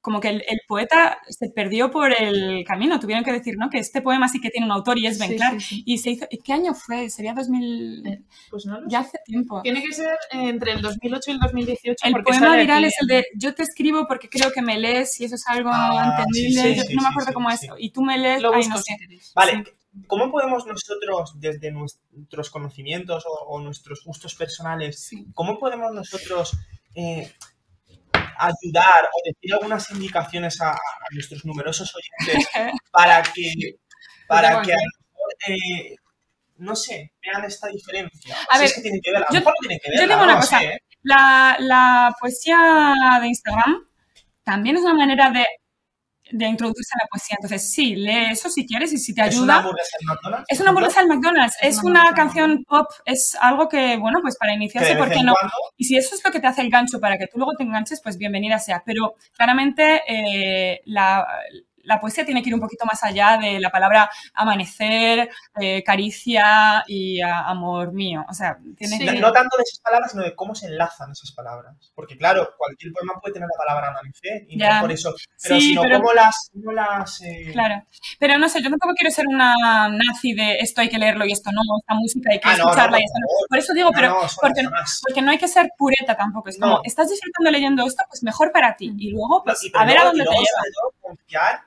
[0.01, 3.69] como que el, el poeta se perdió por el camino, tuvieron que decir, ¿no?
[3.69, 5.61] Que este poema sí que tiene un autor y es Ben Sí, Clark.
[5.61, 5.83] sí, sí.
[5.87, 7.11] Y se hizo, ¿y ¿qué año fue?
[7.11, 8.07] Sería 2000...
[8.07, 9.09] Eh, Pues no lo ya sé.
[9.09, 9.61] hace tiempo.
[9.63, 13.25] Tiene que ser entre el 2008 y el 2018 El poema viral es el de
[13.37, 16.77] yo te escribo porque creo que me lees y eso es algo Ah, entendible.
[16.77, 17.61] Yo no me acuerdo cómo es.
[17.79, 18.97] Y tú me lees, Lo ay, no sé.
[19.35, 19.65] Vale,
[20.07, 25.27] ¿cómo podemos nosotros, desde nuestros conocimientos o, o nuestros gustos personales, Sí.
[25.35, 26.57] cómo podemos nosotros
[26.95, 27.33] eh,
[28.47, 30.79] ayudar o decir algunas indicaciones a, a
[31.13, 32.49] nuestros numerosos oyentes
[32.93, 33.53] para que,
[34.27, 34.83] para que a lo
[35.13, 35.97] mejor, eh,
[36.57, 38.37] no sé, vean esta diferencia?
[38.51, 40.37] A ver, que tienen que ver, a lo yo- tienen que yo ver, digo una
[40.37, 40.79] cosa, sé, ¿eh?
[41.03, 43.87] La, la poesía de Instagram
[44.45, 45.47] también es una manera de,
[46.31, 47.37] de introducirse a la poesía.
[47.39, 49.57] Entonces, sí, lee eso si quieres y si te ¿Es una ayuda.
[49.59, 50.45] hamburguesa en McDonald's?
[50.49, 54.37] Es una hamburguesa del McDonald's, Es es una canción pop, es algo que, bueno, pues
[54.37, 55.35] para iniciarse, ¿por qué no?
[55.39, 57.53] cuando Y si eso es lo que te hace el gancho para que tú luego
[57.57, 58.83] te enganches, pues bienvenida sea.
[58.85, 61.27] Pero claramente eh, la,
[61.85, 66.85] la poesía tiene que ir un poquito más allá de la palabra amanecer, eh, caricia
[66.87, 68.25] y a- amor mío.
[68.29, 69.05] O sea, tiene Sí.
[69.05, 69.21] No, que...
[69.21, 71.75] no tanto de esas palabras, sino de cómo se enlazan esas palabras.
[71.95, 74.75] Porque, claro, cualquier poema puede tener la palabra amanecer y Ya.
[74.77, 75.15] no por eso.
[75.43, 76.51] Pero Sí, sino pero- cómo las.
[76.53, 77.85] Cómo las eh, Claro,
[78.19, 79.55] pero no sé, yo tampoco quiero ser una
[79.89, 82.65] nazi de esto hay que leerlo y esto no, esta música hay que Ah, no,
[82.65, 83.27] no, escucharla por y esto no.
[83.49, 84.71] Por eso digo, No, pero no, porque, no,
[85.03, 86.49] porque no hay que ser pureta tampoco.
[86.49, 86.81] Es como, No.
[86.85, 88.93] estás disfrutando leyendo esto, pues mejor para ti.
[88.99, 90.91] Y luego, No, pues, y a ver a dónde te lleva.
[91.01, 91.61] confiar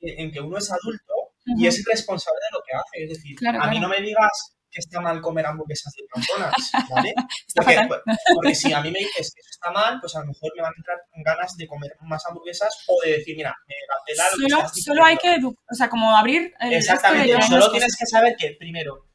[0.00, 1.14] en, que uno es adulto
[1.56, 3.04] y es responsable de lo que hace.
[3.04, 6.70] Es decir, Claro, a mí no me digas que está mal comer hamburguesas de McDonald's,
[6.88, 7.12] ¿vale?
[7.48, 7.88] Está
[8.34, 10.62] porque, si a mí me dices que eso está mal, pues a lo mejor me
[10.62, 14.24] van a entrar ganas de comer más hamburguesas o de decir, mira, me la pela
[14.30, 17.70] lo que Solo, solo hay que, o sea, como abrir el esto de Exactamente, solo
[17.72, 19.08] tienes que saber que, primero,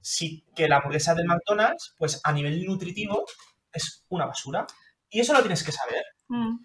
[0.00, 3.26] si, que la hamburguesa del McDonald's, pues a nivel nutritivo,
[3.72, 4.66] es una basura.
[5.10, 6.02] Y eso lo tienes que saber.
[6.28, 6.56] Mm.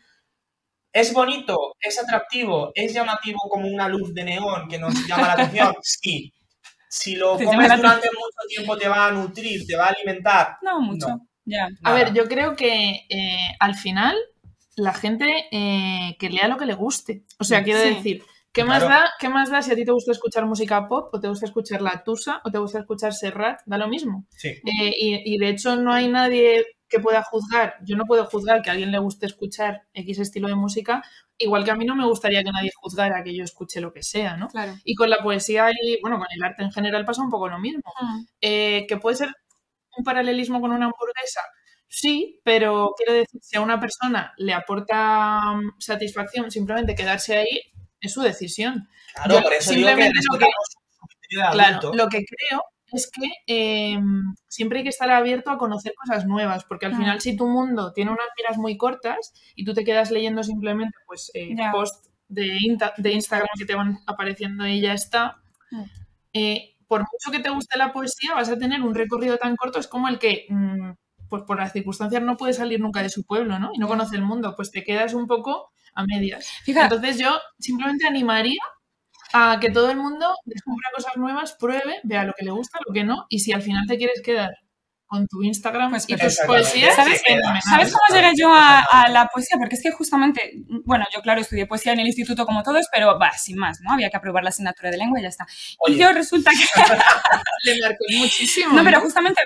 [0.91, 1.75] ¿Es bonito?
[1.79, 2.71] ¿Es atractivo?
[2.73, 5.75] ¿Es llamativo como una luz de neón que nos llama la atención?
[5.83, 6.33] Sí.
[6.91, 9.85] Si lo Te llama comes la durante mucho tiempo, te va a nutrir, te va
[9.85, 10.57] a alimentar.
[10.63, 11.07] No, mucho.
[11.07, 11.27] No.
[11.45, 11.67] Ya.
[11.83, 14.15] A ver, yo creo que eh, al final
[14.75, 17.23] la gente eh, que lea lo que le guste.
[17.37, 17.89] O sea, quiero Sí.
[17.93, 21.13] decir, ¿qué más, da, ¿qué más da si a ti te gusta escuchar música pop
[21.13, 23.59] o te gusta escuchar la Tusa o te gusta escuchar Serrat?
[23.67, 24.25] Da lo mismo.
[24.35, 24.47] Sí.
[24.49, 27.75] Eh, y, y de hecho no hay nadie que pueda juzgar.
[27.83, 31.03] Yo no puedo juzgar que a alguien le guste escuchar X estilo de música,
[31.37, 34.03] igual que a mí no me gustaría que nadie juzgara que yo escuche lo que
[34.03, 34.47] sea, ¿no?
[34.47, 34.73] Claro.
[34.83, 37.59] Y con la poesía y, bueno, con el arte en general pasa un poco lo
[37.59, 37.93] mismo.
[38.01, 38.23] Mm.
[38.41, 39.29] Eh, que puede ser
[39.97, 41.41] un paralelismo con una hamburguesa,
[41.87, 47.61] sí, pero quiero decir, si a una persona le aporta mm, satisfacción simplemente quedarse ahí,
[48.01, 48.87] es su decisión.
[49.13, 50.45] Claro, Yo por eso digo que simplemente lo que-
[51.51, 53.99] Claro, lo que creo es que eh,
[54.47, 57.93] siempre hay que estar abierto a conocer cosas nuevas, porque al final si tu mundo
[57.93, 62.57] tiene unas miras muy cortas y tú te quedas leyendo simplemente pues eh, posts de,
[63.11, 65.37] Instagram que te van apareciendo y ya está,
[66.33, 69.79] eh, por mucho que te guste la poesía, vas a tener un recorrido tan corto,
[69.79, 70.47] es como el que,
[71.29, 73.71] pues por las circunstancias no puede salir nunca de su pueblo, ¿no?
[73.73, 76.47] Y no conoce el mundo, pues te quedas un poco a medias.
[76.63, 78.59] Fíjate, Entonces yo simplemente animaría
[79.33, 82.93] a que todo el mundo descubra cosas nuevas, pruebe, vea lo que le gusta, lo
[82.93, 84.51] que no, y si al final te quieres quedar
[85.09, 87.61] con tu Instagram Pues y tus poesías, ¿Sabes- fenomenal.
[87.67, 89.57] ¿Sabes cómo llegué yo a, a la poesía?
[89.57, 90.53] Porque es que justamente,
[90.85, 93.91] bueno, yo claro estudié poesía en el instituto como todos, pero va, sin más, ¿no?
[93.91, 95.47] Había que aprobar la asignatura de lengua y ya está.
[95.79, 95.95] Oye.
[95.95, 96.57] Y yo resulta que...
[97.65, 98.73] Le marcó muchísimo.
[98.73, 99.41] No, pero justamente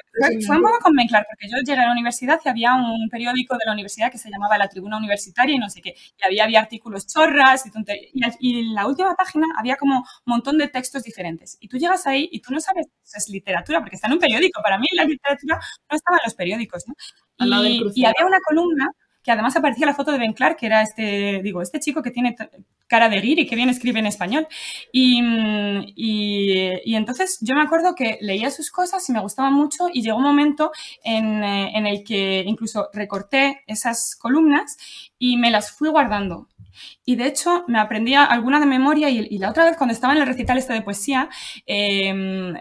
[0.46, 3.56] fue, un poco con Menclar, porque yo llegué a la universidad y había un periódico
[3.56, 5.96] de la universidad que se llamaba La Tribuna Universitaria y no sé qué.
[6.22, 8.36] Y había, había artículos chorras y tonterías.
[8.40, 11.58] Y en la última página había como un montón de textos diferentes.
[11.60, 14.20] Y tú llegas ahí y tú no sabes si es literatura, porque está en un
[14.20, 14.62] periódico.
[14.62, 15.53] Para mí la literatura
[15.90, 16.94] no estaba en los periódicos, ¿no?
[17.40, 18.90] Al lado del Y, había una columna
[19.24, 22.12] que además aparecía la foto de Ben Clark, que era este, digo, este chico que
[22.12, 22.36] tiene
[22.88, 24.48] cara de guiri, que bien escribe en español.
[24.92, 25.22] Y,
[25.96, 30.02] y- y entonces yo me acuerdo que leía sus cosas y me gustaba mucho y
[30.04, 30.72] llegó un momento
[31.04, 34.78] en, eh, en el que incluso recorté esas columnas
[35.18, 36.48] y me las fui guardando.
[37.06, 40.14] Y de hecho me aprendía alguna de memoria y, y la otra vez cuando estaba
[40.14, 41.30] en el recital este de poesía,
[41.66, 42.54] eh,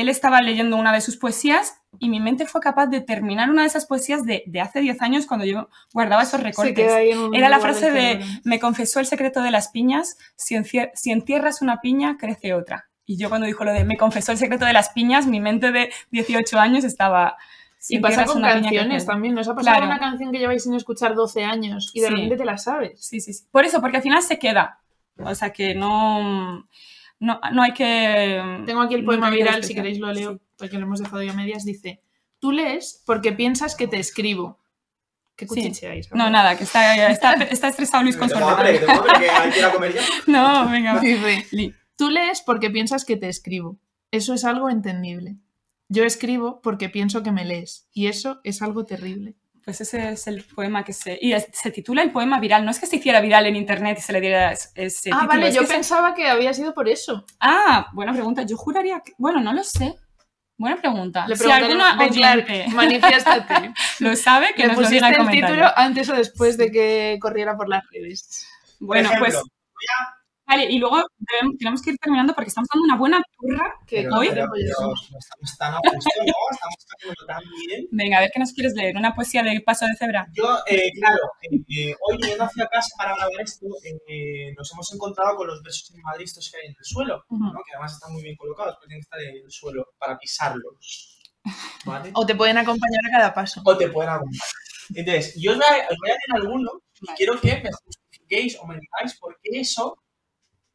[0.00, 3.62] él estaba leyendo una de sus poesías y mi mente fue capaz de terminar una
[3.62, 6.90] de esas poesías de, de hace 10 años cuando yo guardaba esos recortes.
[7.32, 11.62] Era la frase de, me confesó el secreto de las piñas, si, encier- si entierras
[11.62, 12.88] una piña, crece otra.
[13.06, 15.72] Y yo cuando dijo lo de, me confesó el secreto de las piñas, mi mente
[15.72, 17.36] de 18 años estaba...
[17.78, 19.06] si Y pasa con canciones crece otra".
[19.14, 19.34] también.
[19.34, 19.86] ¿Nos ha pasado Claro.
[19.90, 22.12] una canción que lleváis sin escuchar 12 años y de Sí.
[22.14, 23.00] repente te la sabes?
[23.04, 23.44] Sí, sí, sí.
[23.50, 24.80] Por eso, porque al final se queda.
[25.20, 26.68] O sea que no,
[27.20, 28.62] no, no hay que...
[28.66, 30.40] Tengo aquí el poema viral, si queréis lo leo, Sí.
[30.56, 31.64] porque lo hemos dejado ya a medias.
[31.64, 32.00] Dice,
[32.38, 34.58] tú lees porque piensas que te escribo.
[35.36, 35.54] ¿Qué Sí.
[35.54, 36.12] cuchicheáis?
[36.12, 38.36] No, nada, que está, está, está estresado Luis con su.
[40.26, 40.94] No, venga.
[40.94, 41.00] va.
[41.00, 41.74] Dice.
[41.96, 43.78] Tú lees porque piensas que te escribo.
[44.10, 45.36] Eso es algo entendible.
[45.88, 47.88] Yo escribo porque pienso que me lees.
[47.92, 49.34] Y eso es algo terrible.
[49.68, 51.18] Pues ese es el poema que se...
[51.20, 52.64] Y es- se titula el poema viral.
[52.64, 55.20] No es que se hiciera viral en internet y se le diera es- ese ah,
[55.20, 55.28] título.
[55.28, 57.26] vale, es yo que se- pensaba que había sido por eso.
[57.38, 58.44] Ah, buena pregunta.
[58.44, 59.12] Yo juraría que...
[59.18, 59.94] Bueno, no lo sé.
[60.56, 61.26] Buena pregunta.
[61.28, 63.74] Le si alguna "Ben Clark, oyente manifiéstate.
[63.98, 67.18] lo sabe, que Le nos lo diga en el título antes o después de que
[67.20, 68.48] corriera por las redes.
[68.80, 69.34] Bueno, Por pues...
[69.34, 70.17] ejemplo, voy a-
[70.48, 73.74] Vale, y luego debemos- tenemos que ir terminando porque estamos dando una buena turra.
[73.86, 76.32] Que Pero, hoy- pero, pero, no estamos tan a gusto, ¿no?
[76.50, 77.86] Estamos haciendo tan bien.
[77.90, 78.96] Venga, a ver qué nos quieres leer.
[78.96, 80.26] Una poesía de Paso de Cebra.
[80.32, 83.66] Yo, eh, claro, eh, eh, hoy viniendo hacia casa para grabar esto,
[84.08, 87.22] eh, nos hemos encontrado con los versos en Madrid estos que hay en el suelo,
[87.28, 87.44] Ujú.
[87.44, 87.60] ¿no?
[87.66, 91.14] que además están muy bien colocados, pero tienen que estar en el suelo para pisarlos.
[91.84, 92.10] ¿vale?
[92.14, 93.60] O te pueden acompañar a cada paso.
[93.64, 94.42] O te pueden acompañar.
[94.94, 96.70] Entonces, yo os voy a, os voy a leer alguno
[97.02, 99.96] y quiero que me justifiquéis o me digáis por qué eso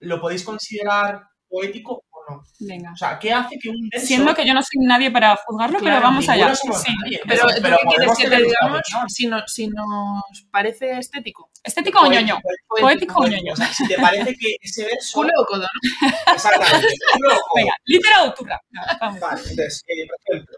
[0.03, 2.43] ¿lo podéis considerar poético o no?
[2.59, 2.91] Venga.
[2.93, 4.07] O sea, ¿qué hace que un verso...
[4.07, 6.53] Siendo que yo no soy nadie para juzgarlo, pero vamos allá.
[6.55, 6.67] Sí.
[7.01, 10.97] nadie, Pero, ¿tú pero qué quieres podemos que te digamos si, no- si nos parece
[10.97, 11.49] estético?
[11.63, 12.39] ¿Estético o ñoño?
[12.67, 13.53] Poético, Poético o ñoño.
[13.53, 15.11] O sea, si te parece que ese verso...
[15.15, 16.33] Culo o codo, ¿no?
[16.33, 16.87] Exactamente.
[17.13, 17.55] culo o codo.
[17.55, 18.61] Venga, litera o turra.
[19.01, 19.19] Vamos.
[19.19, 20.57] Vale, entonces, eh, por ejemplo,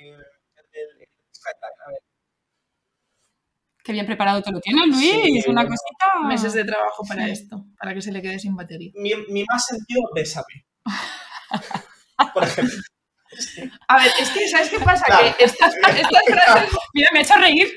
[0.00, 0.08] eh,
[0.72, 1.08] el- el-
[1.86, 1.98] a ver,
[3.84, 4.98] Qué bien preparado te lo tienes, Luis.
[5.44, 5.44] Sí.
[5.48, 6.18] Una cosita.
[6.26, 7.30] Meses de trabajo para Sí.
[7.30, 8.90] esto, para que se le quede sin batería.
[8.94, 10.66] mi, mi más sentido, bésame.
[12.34, 12.76] Por ejemplo.
[13.88, 15.04] A ver, es que, ¿sabes qué pasa?
[15.04, 15.36] Claro.
[15.36, 17.68] Que estas, estas frases, Mira, me ha hecho reír.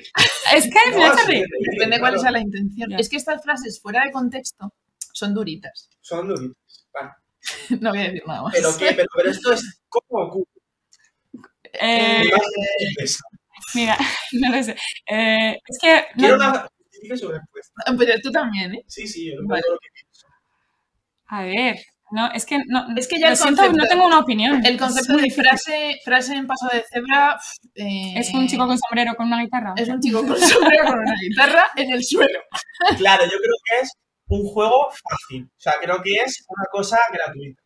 [0.56, 1.46] Es que me ha hecho sí, reír.
[1.72, 2.94] depende cuál sea la intención.
[2.94, 4.74] Es que estas frases fuera de contexto
[5.14, 5.90] son duritas.
[6.02, 6.88] Son duritos.
[6.94, 7.12] Vale.
[7.82, 8.54] No voy a decir nada más.
[8.54, 8.94] Pero, ¿qué?
[8.94, 10.46] Pero, pero esto es como o culo.
[11.74, 13.40] Eh, Mi más sentido, bésame.
[13.76, 13.98] mira,
[14.34, 14.76] no lo sé.
[15.10, 15.94] Eh, es que.
[15.96, 16.68] no- Quiero una
[17.00, 17.74] justifique su respuesta.
[17.98, 18.84] Pero tú también, ¿eh?
[18.88, 19.62] Sí, sí, yo Vale.
[19.70, 20.28] lo que pienso.
[21.28, 21.78] A ver.
[22.12, 22.88] No, es que no.
[22.98, 24.66] Es que ya el siento, concepto- no tengo una opinión.
[24.66, 27.40] El concepto de frase, frase en paso de cebra
[27.76, 29.74] eh, Es un chico con sombrero con una guitarra.
[29.78, 32.40] es un chico con sombrero con una guitarra en el suelo.
[32.98, 33.92] Claro, yo creo que es
[34.28, 35.44] un juego fácil.
[35.46, 37.62] O sea, creo que es una cosa gratuita.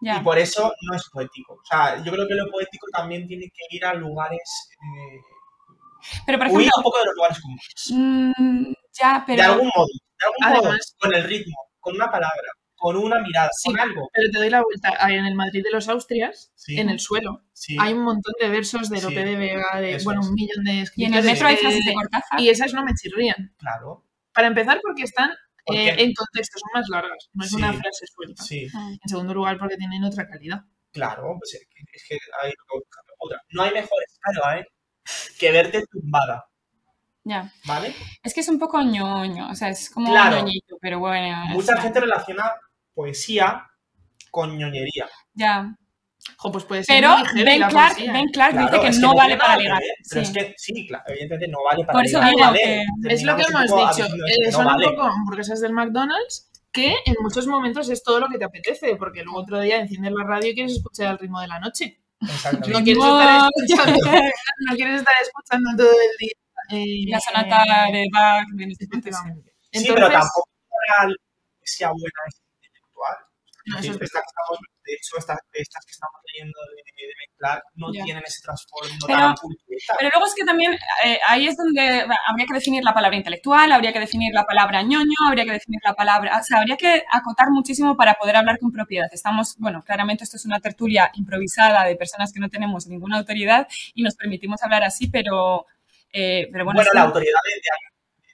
[0.00, 0.16] Ya.
[0.16, 1.54] Y por eso no es poético.
[1.54, 4.70] O sea, yo creo que lo poético también tiene que ir a lugares.
[4.74, 5.20] Eh,
[6.26, 6.72] Pero por huir ejemplo.
[6.78, 7.92] un poco de los lugares comunes.
[7.92, 9.42] mm, ya, pero.
[9.42, 9.86] De algún modo.
[9.86, 10.68] De algún modo.
[10.68, 13.70] Además- Con el ritmo, con una palabra, con una mirada, Sí.
[13.70, 14.08] con algo.
[14.12, 14.94] Pero te doy la vuelta.
[14.98, 16.78] Ahí En el Madrid de los Austrias, Sí.
[16.78, 17.76] en el suelo, Sí.
[17.80, 19.02] hay un montón de versos de Sí.
[19.04, 20.28] Lope de Vega, de bueno, es.
[20.28, 21.18] un millón de Y en escritores.
[21.24, 22.40] el metro hay frases de Cortázar.
[22.40, 23.54] Y esas no me chirrían.
[23.58, 24.04] Claro.
[24.34, 25.30] Para empezar, porque están
[25.64, 27.28] ¿Por eh, en contexto, son más largas.
[27.34, 27.56] No es Sí.
[27.56, 28.42] una frase suelta.
[28.42, 28.66] Sí.
[28.74, 28.90] Ah.
[29.02, 30.60] En segundo lugar, porque tienen otra calidad.
[30.92, 31.36] Claro.
[31.38, 32.52] Pues es que, es que hay
[33.20, 33.40] otra.
[33.50, 34.66] No hay mejor escala, ¿eh?
[35.38, 36.46] Que verte tumbada.
[37.24, 37.52] Ya.
[37.66, 37.94] ¿Vale?
[38.22, 39.50] Es que es un poco ñoño.
[39.50, 40.36] O sea, es como Claro.
[40.38, 41.44] ñoñito, pero bueno.
[41.48, 42.52] Mucha es- gente relaciona
[42.94, 43.66] poesía
[44.30, 45.06] con ñoñería.
[45.34, 45.76] Ya.
[46.36, 48.30] Jo, pues puede ser Pero Ben la Clark, poesía, Ben ¿eh?
[48.32, 49.78] Clark Claro, dice que es no vale para ligar.
[49.78, 50.30] ver, Pero Sí.
[50.32, 52.30] es que sí, claro, evidentemente no vale para Por eso ligar.
[52.34, 54.06] digo vale, que- Es lo que hemos dicho.
[54.06, 54.86] eh, no son vale.
[54.86, 58.96] un poco hamburguesas del McDonald's que en muchos momentos es todo lo que te apetece,
[58.96, 62.00] porque luego otro día enciendes la radio y quieres escuchar al ritmo de la noche.
[62.20, 63.98] No quieres estar escuchando,
[64.66, 66.32] no quieres estar escuchando todo el día.
[66.70, 68.84] eh, La sonata de Bach, de no sé.
[68.84, 69.52] Efectivamente.
[69.70, 70.48] Sí, Entonces, pero tampoco
[71.58, 73.16] poesía buena es intelectual.
[73.66, 74.58] No, eso es que estamos-
[74.88, 79.18] de hecho, estas, estas que estamos leyendo de, de Clark no tienen ese trasfondo Pero-
[79.18, 79.94] tan culturista.
[79.98, 80.72] Pero luego es que también
[81.04, 84.82] eh, ahí es donde habría que definir la palabra intelectual, habría que definir la palabra
[84.82, 88.58] ñoño, habría que definir la palabra, o sea, habría que acotar muchísimo para poder hablar
[88.58, 89.08] con propiedad.
[89.12, 93.68] Estamos, bueno, claramente esto es una tertulia improvisada de personas que no tenemos ninguna autoridad
[93.94, 95.66] y nos permitimos hablar así, pero,
[96.12, 97.88] eh, pero bueno, bueno, la autoridad de, de-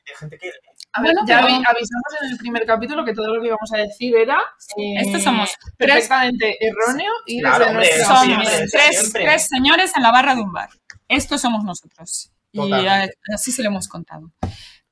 [0.06, 0.50] de gente que...
[0.94, 3.72] a ver, Bueno, ya pero- avisamos en el primer capítulo que todo lo que íbamos
[3.72, 4.38] a decir era
[4.76, 9.24] eh, Estos somos perfectamente erróneo y Claro, desde hombre, somos siempre, tres, siempre.
[9.24, 10.70] tres señores en la barra de un bar.
[11.08, 12.30] Estos somos nosotros.
[12.52, 13.14] Y Totalmente.
[13.34, 14.30] así se lo hemos contado.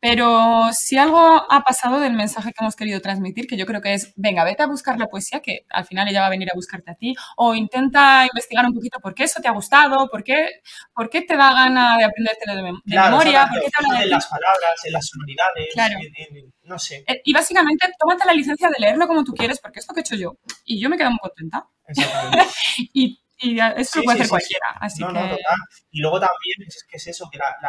[0.05, 3.95] Pero si algo ha pasado del mensaje que hemos querido transmitir, que yo creo que
[3.95, 6.57] es, venga, vete a buscar la poesía, que al final ella va a venir a
[6.57, 10.25] buscarte a ti, o intenta investigar un poquito por qué eso te ha gustado, por
[10.25, 10.49] qué,
[10.93, 13.71] por qué te da gana de aprendértelo de, mem- de Claro, memoria, exactamente, por qué
[13.71, 15.95] te habla de en las palabras, en las sonoridades, Claro.
[16.01, 19.61] en- en- no sé, Eh, Y básicamente, tómate la licencia de leerlo como tú quieres,
[19.61, 20.37] porque es lo que he hecho yo.
[20.65, 21.67] Y yo me quedo muy contenta.
[21.87, 22.39] exactamente.
[22.93, 24.67] Y, y eso Sí, lo puede sí, hacer sí, cualquiera.
[24.81, 25.15] Así no, que...
[25.15, 25.57] no, total.
[25.93, 27.69] Y luego también es que es eso, que la, la,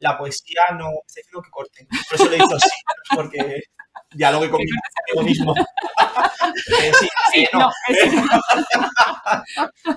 [0.00, 1.86] la poesía no está diciendo que corte.
[2.08, 2.70] Por eso le he dicho sí,
[3.14, 3.62] porque
[4.16, 4.76] ya lo que conmigo,
[5.14, 5.54] conmigo mismo.
[5.56, 7.60] Eh, sí, Sí, no.
[7.60, 8.12] no, es-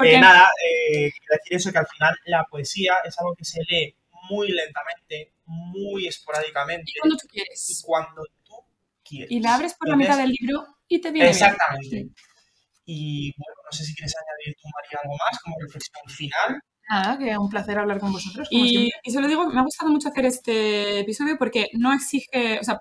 [0.00, 3.60] Eh, nada, eh, quiero decir eso, que al final la poesía es algo que se
[3.68, 3.94] lee
[4.30, 7.82] muy lentamente, muy esporádicamente y cuando tú y quieres.
[7.84, 8.54] cuando tú
[9.04, 9.30] quieres.
[9.30, 11.34] Y la abres por la mitad del libro y te viene bien.
[11.34, 12.08] Exactamente.
[12.86, 16.62] Y bueno, no sé si quieres añadir tú, María, algo más como reflexión final.
[16.90, 18.48] Nada, que un placer hablar con vosotros.
[18.50, 19.00] como Y, siempre.
[19.02, 22.64] y se lo digo, me ha gustado mucho hacer este episodio porque no exige, o
[22.64, 22.80] sea,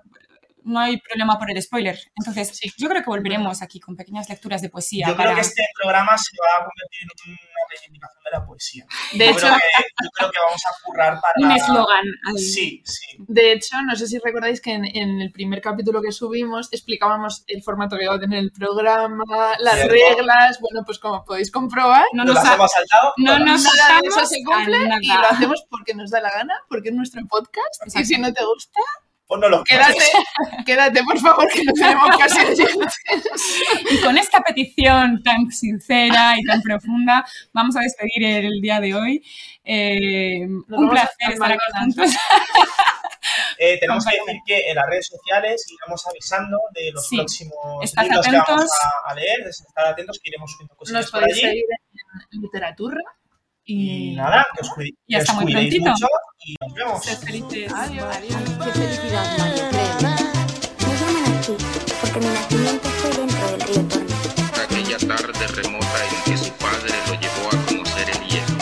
[0.68, 1.98] no hay problema por el spoiler.
[2.16, 2.72] Entonces, Sí.
[2.78, 5.08] yo creo que volveremos aquí con pequeñas lecturas de poesía.
[5.08, 5.30] Yo para...
[5.32, 8.86] creo que este programa se va a convertir en una reivindicación de la poesía.
[9.14, 11.34] De yo, hecho, creo que, yo creo que vamos a currar para...
[11.38, 12.06] Un eslogan.
[12.38, 13.18] Sí, sí.
[13.28, 17.44] de hecho, no sé si recordáis que en, en el primer capítulo que subimos explicábamos
[17.48, 19.24] el formato que va a tener el programa,
[19.60, 19.94] las Cierto.
[19.94, 20.60] reglas.
[20.60, 23.14] Bueno, pues como podéis comprobar, No Nos ha- hemos saltado.
[23.18, 26.54] no nos nada de eso se cumple y lo hacemos porque nos da la gana,
[26.70, 27.84] porque es nuestro podcast.
[27.96, 28.80] Y si no te gusta,
[29.28, 30.06] Pues no lo quédate,
[30.66, 32.40] quédate por favor, que no tenemos casi.
[33.92, 38.96] Y con esta petición tan sincera y tan profunda, vamos a despedir el día de
[38.96, 39.22] hoy.
[39.66, 42.12] Eh, un placer estar aquí juntos.
[43.60, 47.18] Eh, tenemos que decir que en las redes sociales iremos avisando de los Sí.
[47.18, 48.72] próximos Estad libros que vamos atentos.
[49.06, 51.48] a, a leer, estar atentos que iremos subiendo cosas Nos por podéis allí.
[51.50, 51.64] seguir
[52.32, 53.02] en literatura.
[53.66, 55.92] Y Y, nada, que os, cuide- Y que hasta os muy cuidéis prontito.
[55.92, 56.08] mucho
[56.46, 57.20] y nos vemos.
[57.20, 57.74] Felices.
[57.74, 58.18] Adiós.
[58.64, 58.72] Qué
[59.18, 60.16] felicidad, Mario, créeme.
[60.86, 61.56] Me llaman aquí
[62.02, 64.14] porque mi nacimiento fue dentro del río Tormes.
[64.64, 68.58] aquella tarde remota en que su padre lo llevó a conocer el hielo.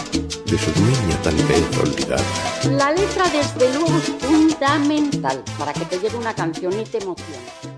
[0.45, 2.24] De su niña tal vez olvidada.
[2.72, 7.75] La letra, desde luego, es fundamental para que te llegue una canción y te emocione.